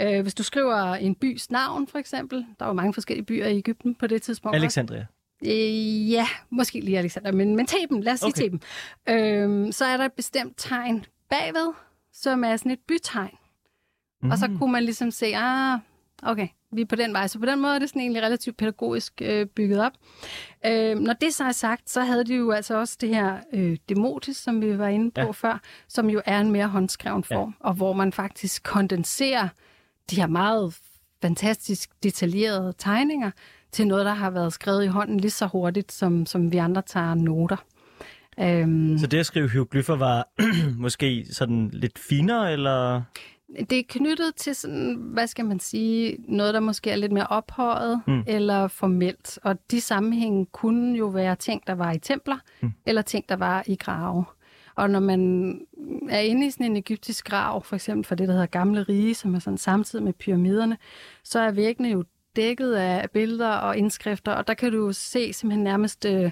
[0.00, 3.56] Øh, hvis du skriver en bys navn, for eksempel, der var mange forskellige byer i
[3.58, 4.56] Ægypten på det tidspunkt.
[4.56, 5.06] Alexandria.
[5.46, 8.42] Øh, ja, måske lige Alexander, men, men Theben, lad os sige Okay.
[8.42, 8.60] Theben.
[9.08, 11.72] Øhm, så er der et bestemt tegn bagved,
[12.12, 13.36] som er sådan et bytegn.
[14.22, 14.30] Mm.
[14.30, 15.78] Og så kunne man ligesom se, ah,
[16.22, 17.26] okay, vi er på den vej.
[17.26, 19.92] Så på den måde er det sådan egentlig relativt pædagogisk øh, bygget op.
[20.66, 23.76] Øh, når det så er sagt, så havde de jo altså også det her øh,
[23.88, 25.30] demotis, som vi var inde på Ja.
[25.30, 27.68] før, som jo er en mere håndskreven form, ja.
[27.68, 29.48] og hvor man faktisk kondenserer
[30.10, 30.76] de her meget
[31.22, 33.30] fantastisk detaljerede tegninger
[33.72, 36.82] til noget, der har været skrevet i hånden lige så hurtigt, som, som vi andre
[36.82, 37.56] tager noter.
[38.40, 40.28] Øhm, Så det at skrive hieroglyffer var
[40.78, 43.02] måske sådan lidt finere, eller?
[43.70, 47.26] det er knyttet til sådan, hvad skal man sige, noget, der måske er lidt mere
[47.26, 48.22] ophøjet Mm.
[48.26, 49.38] eller formelt.
[49.42, 52.72] Og de sammenhænge kunne jo være ting, der var i templer, mm.
[52.86, 54.24] eller ting, der var i grave.
[54.76, 55.60] Og når man
[56.10, 59.14] er inde i sådan en egyptisk grav, for eksempel for det, der hedder Gamle Rige,
[59.14, 60.76] som er sådan samtidig med pyramiderne,
[61.24, 62.04] så er væggene jo
[62.36, 66.30] dækket af billeder og indskrifter, og der kan du se simpelthen nærmest øh,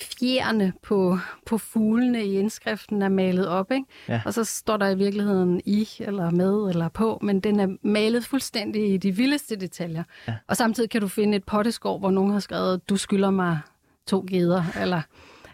[0.00, 3.86] fjerne på, på fuglene i indskriften er malet op, ikke?
[4.08, 4.22] Ja.
[4.24, 8.24] Og så står der i virkeligheden i, eller med, eller på, men den er malet
[8.24, 10.02] fuldstændig i de vildeste detaljer.
[10.28, 10.34] Ja.
[10.46, 13.58] Og samtidig kan du finde et potteskår, hvor nogen har skrevet, du skylder mig
[14.06, 15.02] to geder, eller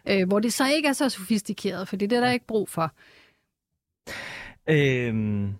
[0.08, 2.94] øh, hvor det så ikke er så sofistikeret, for det er der ikke brug for.
[4.66, 5.54] Øhm,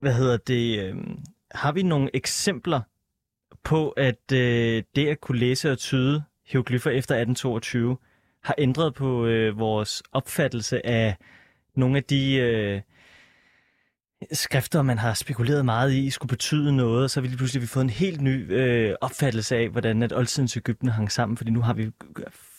[0.00, 0.78] hvad hedder det?
[0.78, 1.18] Øhm,
[1.50, 2.80] har vi nogle eksempler
[3.62, 7.96] på, at øh, det at kunne læse og tyde hieroglyffer efter 1822
[8.42, 11.16] har ændret på øh, vores opfattelse af
[11.74, 12.80] nogle af de øh,
[14.32, 17.68] skrifter, man har spekuleret meget i, skulle betyde noget, og så har vi lige pludselig
[17.68, 21.60] fået en helt ny øh, opfattelse af, hvordan at oldtidens Ægypten hang sammen, fordi nu
[21.60, 21.90] har vi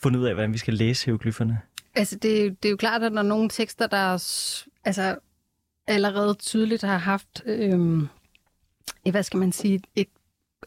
[0.02, 1.60] fundet ud af, hvordan vi skal læse hieroglyfferne.
[1.96, 4.14] Altså, det, det er jo klart, at der er nogle tekster, der er,
[4.86, 5.18] altså,
[5.88, 8.02] allerede tydeligt har haft, øh,
[9.12, 10.08] hvad skal man sige, et,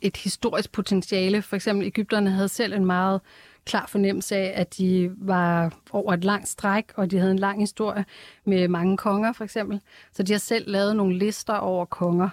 [0.02, 1.42] et historisk potentiale.
[1.42, 3.20] For eksempel, Ægypterne havde selv en meget
[3.64, 7.60] klar fornemmelse af, at de var over et langt stræk, og de havde en lang
[7.60, 8.04] historie
[8.44, 9.80] med mange konger, for eksempel.
[10.12, 12.28] Så de har selv lavet nogle lister over konger.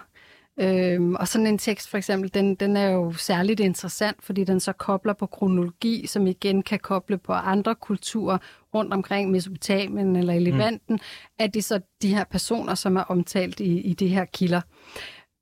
[0.60, 4.60] Øhm, og sådan en tekst for eksempel, den, den er jo særligt interessant, fordi den
[4.60, 8.38] så kobler på kronologi, som igen kan koble på andre kulturer
[8.74, 10.98] rundt omkring Mesopotamien eller i Levanten, mm.
[11.38, 14.60] at det så de her personer, som er omtalt i, i de her kilder.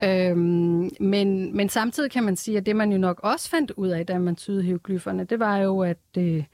[0.05, 3.89] Øhm, men, men samtidig kan man sige, at det man jo nok også fandt ud
[3.89, 6.45] af, da man tydede hieroglyferne, det var jo, at, øh,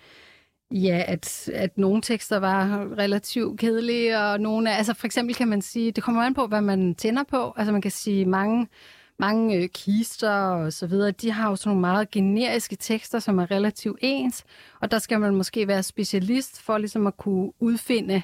[0.71, 5.63] ja, at, at nogle tekster var relativt kedelige, og nogle altså for eksempel kan man
[5.63, 7.53] sige, det kommer an på, hvad man tænder på.
[7.57, 8.69] Altså man kan sige, mange
[9.19, 13.39] mange øh, kister og så videre, de har jo sådan nogle meget generiske tekster, som
[13.39, 14.45] er relativt ens,
[14.81, 18.23] og der skal man måske være specialist for ligesom at kunne udfinde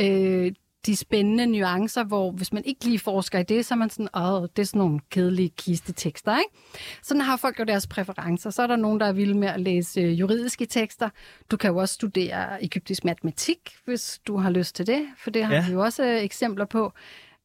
[0.00, 0.52] øh,
[0.86, 4.08] de spændende nuancer, hvor hvis man ikke lige forsker i det, så er man sådan,
[4.16, 6.50] åh, det er sådan nogle kedelige kistetekster, ikke?
[7.02, 8.50] Sådan har folk jo deres præferencer.
[8.50, 11.08] Så er der nogen, der er vilde med at læse øh, juridiske tekster.
[11.50, 15.44] Du kan jo også studere egyptisk matematik, hvis du har lyst til det, for det
[15.44, 15.66] har ja.
[15.66, 16.92] vi jo også øh, eksempler på.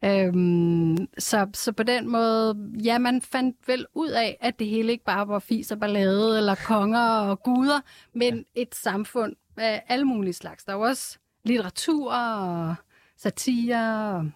[0.05, 4.91] Øhm, så, så på den måde, ja, man fandt vel ud af, at det hele
[4.91, 7.79] ikke bare var fis og ballade, eller konger og guder,
[8.13, 8.61] men ja.
[8.61, 10.63] et samfund af alle mulige slags.
[10.63, 12.75] Der er jo også litteratur og
[13.21, 14.13] satire.
[14.15, 14.31] Og...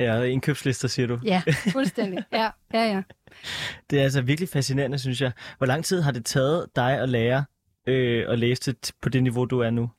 [0.00, 1.18] Ja, indkøbslister, siger du.
[1.24, 2.24] Ja, fuldstændig.
[2.32, 3.02] Ja, ja, ja.
[3.90, 5.32] Det er altså virkelig fascinerende, synes jeg.
[5.58, 7.44] Hvor lang tid har det taget dig at lære
[7.88, 9.90] øh, at læse det på det niveau, du er nu?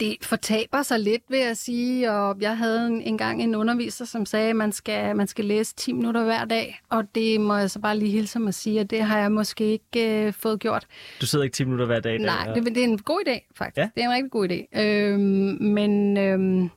[0.00, 2.12] Det fortaber sig lidt, vil jeg sige.
[2.12, 5.74] Og jeg havde en, engang en underviser, som sagde, at man skal, man skal læse
[5.74, 6.80] 10 minutter hver dag.
[6.90, 9.32] Og det må jeg så bare lige hilse mig at sige, at det har jeg
[9.32, 10.86] måske ikke øh, fået gjort.
[11.20, 12.18] Du sidder ikke 10 minutter hver dag?
[12.18, 13.78] Nej, det, det er en god idé, faktisk.
[13.78, 13.88] Ja?
[13.94, 14.80] Det er en rigtig god idé.
[14.80, 16.70] Øhm, men, øhm,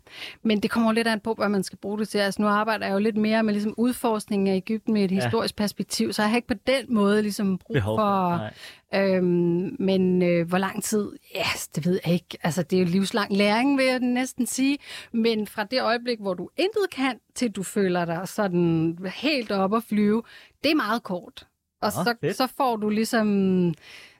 [0.44, 2.18] men det kommer lidt an på, hvad man skal bruge det til.
[2.18, 5.16] Altså, nu arbejder jeg jo lidt mere med ligesom, udforskning af Ægypten med et ja.
[5.16, 8.38] historisk perspektiv, så jeg har ikke på den måde ligesom, brug Behov for...
[8.38, 8.50] for
[8.96, 11.12] Øhm, men øh, hvor lang tid?
[11.36, 12.38] Ja, yes, det ved jeg ikke.
[12.44, 14.78] Altså, det er jo livslang læring, vil jeg næsten sige.
[15.12, 19.74] Men fra det øjeblik, hvor du intet kan, til du føler dig sådan helt op
[19.74, 20.24] at flyve,
[20.64, 21.48] det er meget kort.
[21.82, 23.74] Og Nå, så, så får du ligesom,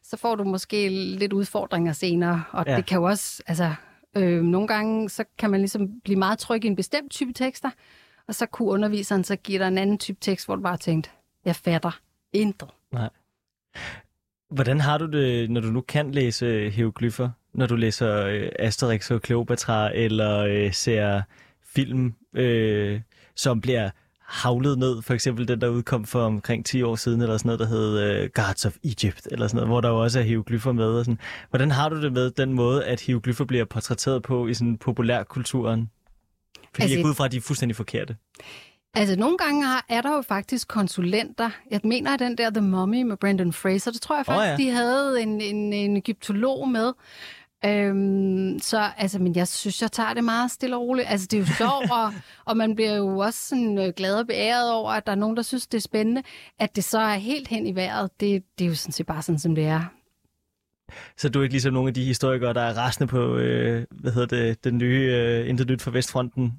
[0.04, 2.44] så får du måske lidt udfordringer senere.
[2.52, 2.76] Og ja.
[2.76, 3.74] det kan jo også, altså,
[4.18, 7.70] øh, nogle gange, så kan man ligesom blive meget tryg i en bestemt type tekster,
[8.28, 11.10] og så kunne underviseren så give dig en anden type tekst, hvor du bare tænkte,
[11.46, 12.00] jeg fatter
[12.34, 12.70] intet.
[12.92, 13.10] Nej.
[14.52, 17.30] Hvordan har du det, når du nu kan læse hieroglyffer?
[17.54, 21.22] Når du læser øh, Asterix og Cleopatra, eller øh, ser
[21.76, 23.02] film, øh,
[23.36, 23.90] som bliver
[24.30, 27.60] havlet ned, for eksempel den, der udkom for omkring 10 år siden, eller sådan noget,
[27.60, 30.72] der hed øh, Guards of Egypt, eller sådan noget, hvor der jo også er hieroglyffer
[30.72, 30.86] med.
[30.86, 31.20] Og sådan.
[31.50, 35.90] Hvordan har du det med den måde, at hieroglyffer bliver portrætteret på i sådan populærkulturen?
[36.56, 38.16] Fordi altså, jeg går ud fra, at de er fuldstændig forkerte.
[38.94, 41.50] Altså, nogle gange er der jo faktisk konsulenter.
[41.72, 44.66] Jeg mener, at den der The Mummy med Brandon Fraser, det tror jeg faktisk, oh,
[44.66, 44.70] ja.
[44.70, 46.94] de havde en, en, en egyptolog med.
[47.66, 51.08] Øhm, så altså, men jeg synes, jeg tager det meget stille og roligt.
[51.10, 52.14] Altså, det er jo sjovt, og,
[52.46, 55.38] og man bliver jo også sådan, øh, glad og beæret over, at der er nogen,
[55.38, 56.24] der synes, det er spændende.
[56.60, 59.22] At det så er helt hen i vejret, det, det er jo sådan set bare
[59.22, 59.82] sådan, som det er.
[61.18, 64.12] Så du er ikke ligesom nogle af de historikere, der er rasende på, øh, hvad
[64.12, 66.54] hedder det, den nye øh, Intet Nyt fra Vestfronten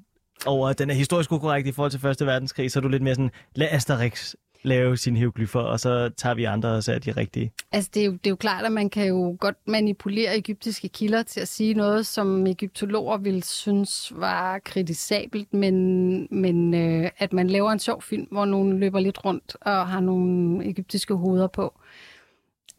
[0.45, 3.03] over, at den er historisk ukorrekt i forhold til Første Verdenskrig, så er du lidt
[3.03, 4.33] mere sådan, lad Asterix
[4.63, 7.51] lave sine hieroglyffer, og så tager vi andre og så er de rigtige.
[7.71, 10.89] Altså, det er, jo, det er jo klart, at man kan jo godt manipulere egyptiske
[10.89, 17.33] kilder til at sige noget, som egyptologer ville synes var kritisabelt, men, men øh, at
[17.33, 21.47] man laver en sjov film, hvor nogen løber lidt rundt og har nogle egyptiske hoveder
[21.47, 21.73] på,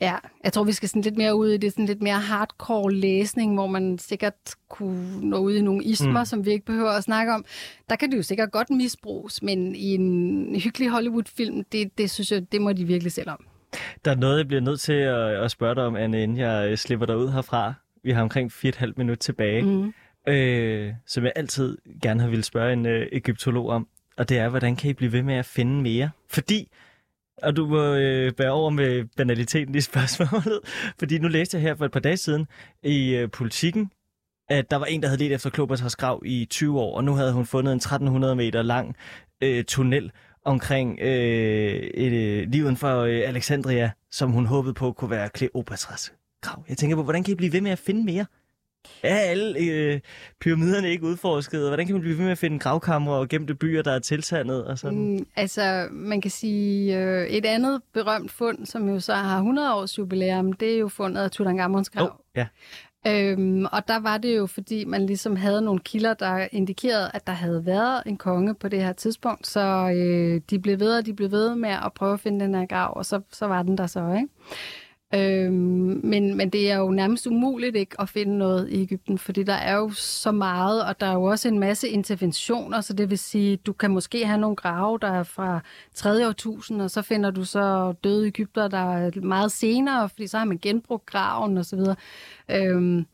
[0.03, 2.93] Ja, jeg tror, vi skal sådan lidt mere ud i det sådan lidt mere hardcore
[2.93, 4.35] læsning, hvor man sikkert
[4.69, 6.25] kunne nå ud i nogle ismer, mm.
[6.25, 7.45] som vi ikke behøver at snakke om.
[7.91, 12.33] Der kan det jo sikkert godt misbruges, men i en hyggelig Hollywood-film, det, det synes
[12.33, 13.47] jeg, det må de virkelig selv om.
[14.05, 16.71] Der er noget, jeg bliver nødt til at, at spørge dig om, Anne, inden jeg
[16.71, 17.75] øh, slipper dig ud herfra.
[18.05, 19.93] Vi har omkring 4,5 minut tilbage, mm.
[20.29, 23.89] øh, som jeg altid gerne har ville spørge en øh, egyptolog om.
[24.17, 26.11] Og det er, hvordan kan I blive ved med at finde mere?
[26.29, 26.69] Fordi,
[27.43, 30.61] og du må øh, bære over med banaliteten i spørgsmålet,
[30.99, 32.47] fordi nu læste jeg her for et par dage siden
[32.83, 33.91] i øh, politikken,
[34.49, 37.15] at der var en, der havde let efter Kleopatras grav i 20 år, og nu
[37.15, 38.97] havde hun fundet en 1300 meter lang
[39.43, 40.11] øh, tunnel
[40.45, 46.13] omkring øh, et, øh, livet for øh, Alexandria, som hun håbede på kunne være Kleopatras
[46.41, 46.65] grav.
[46.69, 48.27] Jeg tænker på, hvordan kan I blive ved med at finde mere?
[49.03, 50.01] Er alle øh,
[50.41, 51.69] pyramiderne ikke udforsket?
[51.69, 54.65] Hvordan kan man blive ved med at finde gravkamre og gemte byer, der er tilsandet?
[54.65, 54.99] Og sådan?
[54.99, 59.75] Mm, altså, man kan sige, øh, et andet berømt fund, som jo så har 100
[59.75, 62.05] års jubilæum, det er jo fundet af Tutankhamons grav.
[62.05, 62.47] Oh, ja.
[63.07, 67.27] Øhm, og der var det jo, fordi man ligesom havde nogle kilder, der indikerede, at
[67.27, 71.07] der havde været en konge på det her tidspunkt, så øh, de blev ved, og
[71.07, 73.63] de blev ved med at prøve at finde den her grav, og så, så var
[73.63, 74.29] den der så, ikke?
[75.15, 79.43] Øhm, men, men det er jo nærmest umuligt ikke at finde noget i Ægypten, fordi
[79.43, 83.11] der er jo så meget, og der er jo også en masse interventioner, så det
[83.11, 85.61] vil sige, du kan måske have nogle grave, der er fra
[85.95, 86.29] 3.
[86.29, 90.45] årtusind, og så finder du så døde Ægypter, der er meget senere, fordi så har
[90.45, 91.81] man genbrugt graven osv.
[92.51, 93.07] Øhm,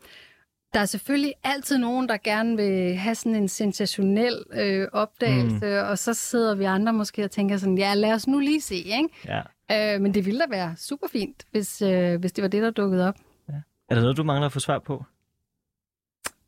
[0.75, 5.89] der er selvfølgelig altid nogen, der gerne vil have sådan en sensationel øh, opdagelse, mm.
[5.91, 8.75] og så sidder vi andre måske og tænker sådan, ja, lad os nu lige se,
[8.75, 9.09] ikke?
[9.27, 9.41] Ja.
[9.71, 12.71] Øh, men det ville da være super fint, hvis, øh, hvis det var det, der
[12.71, 13.15] dukkede op.
[13.49, 13.55] Ja.
[13.89, 15.05] Er der noget, du mangler at få svar på?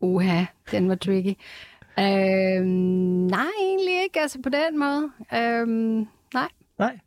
[0.01, 1.35] Uha, den var tricky.
[1.99, 2.65] Øh,
[3.31, 4.21] nej, egentlig ikke.
[4.21, 5.11] Altså på den måde.
[5.35, 5.67] Øh,
[6.35, 6.49] nej.
[6.79, 6.99] Nej.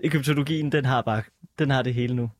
[0.00, 1.22] Egyptologien, den har bare,
[1.58, 2.30] den har det hele nu.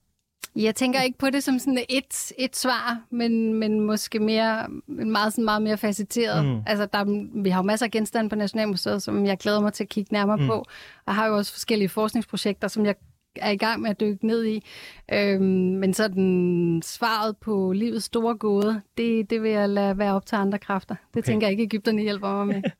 [0.56, 5.32] Jeg tænker ikke på det som sådan et, et svar, men, men måske mere, meget,
[5.32, 6.44] sådan meget mere facetteret.
[6.44, 6.60] Mm.
[6.66, 9.84] Altså, der, vi har jo masser af genstande på Nationalmuseet, som jeg glæder mig til
[9.84, 10.46] at kigge nærmere mm.
[10.46, 10.64] på.
[11.06, 12.94] Og har jo også forskellige forskningsprojekter, som jeg
[13.36, 14.64] er i gang med at dykke ned i.
[15.12, 20.26] Øhm, men den svaret på livets store gåde, det, det vil jeg lade være op
[20.26, 20.94] til andre kræfter.
[20.94, 21.22] Det okay.
[21.32, 22.62] tænker jeg ikke, Ægypterne hjælper mig med.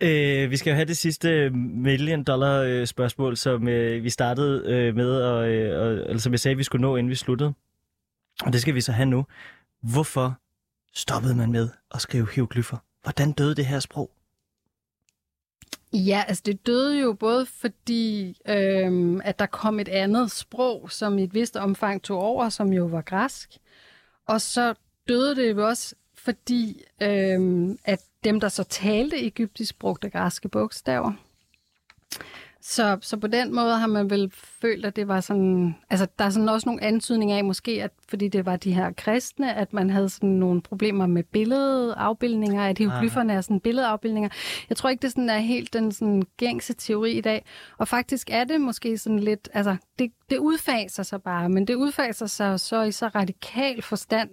[0.00, 4.62] Øh, vi skal jo have det sidste million dollar øh, spørgsmål, som øh, vi startede
[4.66, 7.54] øh, med, og, øh, og, eller som jeg sagde, vi skulle nå, inden vi sluttede.
[8.42, 9.26] Og det skal vi så have nu.
[9.82, 10.38] Hvorfor
[10.94, 12.76] stoppede man med at skrive hieroglyffer?
[13.02, 14.10] Hvordan døde det her sprog?
[15.92, 21.18] Ja, altså det døde jo både fordi, øhm, at der kom et andet sprog, som
[21.18, 23.50] i et vist omfang tog over, som jo var græsk.
[24.26, 24.74] Og så
[25.08, 31.12] døde det jo også fordi, øhm, at dem, der så talte egyptisk, brugte græske bogstaver.
[32.66, 35.76] Så, så på den måde har man vel følt, at det var sådan...
[35.90, 38.92] Altså, der er sådan også nogle antydninger af, måske, at fordi det var de her
[38.92, 44.28] kristne, at man havde sådan nogle problemer med billedafbildninger, at hieroglyferne er sådan billedafbildninger.
[44.68, 47.44] Jeg tror ikke, det sådan er helt den sådan gængse teori i dag.
[47.78, 49.48] Og faktisk er det måske sådan lidt...
[49.52, 54.30] Altså, det, det udfaser sig bare, men det udfaser sig så i så radikal forstand,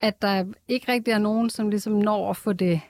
[0.00, 2.80] at der ikke rigtig er nogen, som ligesom når at få det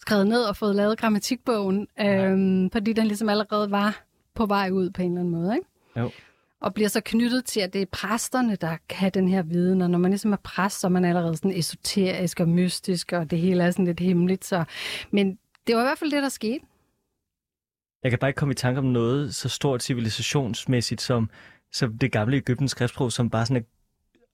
[0.00, 4.90] skrevet ned og fået lavet grammatikbogen, øhm, fordi den ligesom allerede var på vej ud
[4.90, 5.54] på en eller anden måde.
[5.54, 5.68] Ikke?
[5.96, 6.10] Jo.
[6.60, 9.90] Og bliver så knyttet til, at det er præsterne, der kan den her viden, og
[9.90, 13.38] når man ligesom er præst, så er man allerede sådan esoterisk og mystisk, og det
[13.38, 14.44] hele er sådan lidt hemmeligt.
[14.44, 14.64] Så...
[15.10, 16.64] Men det var i hvert fald det, der skete.
[18.02, 21.30] Jeg kan bare ikke komme i tanke om noget så stort civilisationsmæssigt som,
[21.72, 23.66] som det gamle Ægyptens skriftsprog, som bare sådan er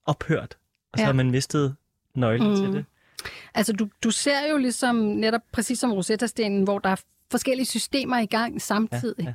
[0.05, 0.57] ophørt,
[0.93, 1.05] og så ja.
[1.05, 1.75] har man mistet
[2.15, 2.55] nøglen mm.
[2.55, 2.85] til det.
[3.55, 7.01] Altså, du, du ser jo ligesom netop præcis som Rosetta-stenen, hvor der er
[7.31, 9.23] forskellige systemer i gang samtidig.
[9.25, 9.33] Ja,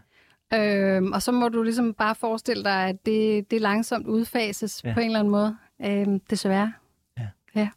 [0.53, 0.97] ja.
[0.97, 4.95] Øhm, og så må du ligesom bare forestille dig, at det, det langsomt udfases ja.
[4.95, 6.73] på en eller anden måde, øhm, desværre.
[7.19, 7.29] Ja.
[7.55, 7.69] ja.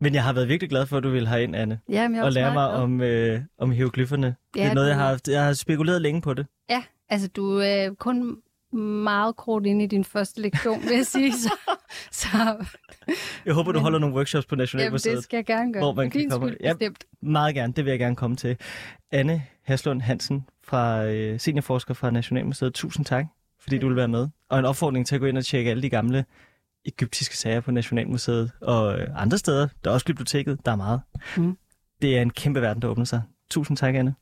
[0.00, 1.80] Men jeg har været virkelig glad for, at du vil have ind, Anne.
[1.88, 4.36] Ja, men jeg og lære mig om, øh, om hieroglyfferne.
[4.56, 6.46] Ja, det er noget, jeg har, jeg har spekuleret længe på det.
[6.70, 8.38] Ja, altså du er øh, kun
[8.76, 11.32] meget kort ind i din første lektion, vil jeg sige.
[11.32, 11.50] Så,
[12.10, 12.28] så.
[13.46, 15.10] Jeg håber, du holder nogle workshops på Nationalmuseet.
[15.10, 15.82] Jamen, det skal jeg gerne gøre.
[15.82, 16.56] Hvor man kan komme.
[16.60, 16.74] Ja,
[17.22, 17.72] meget gerne.
[17.72, 18.56] Det vil jeg gerne komme til.
[19.10, 22.74] Anne Haslund Hansen, fra øh, seniorforsker fra Nationalmuseet.
[22.74, 23.24] Tusind tak,
[23.60, 24.28] fordi du vil være med.
[24.48, 26.24] Og en opfordring til at gå ind og tjekke alle de gamle
[26.84, 29.68] egyptiske sager på Nationalmuseet og øh, andre steder.
[29.84, 30.58] Der er også biblioteket.
[30.66, 31.00] Der er meget.
[31.36, 31.56] Mm.
[32.02, 33.22] Det er en kæmpe verden, der åbner sig.
[33.50, 34.14] Tusind tak, Anne.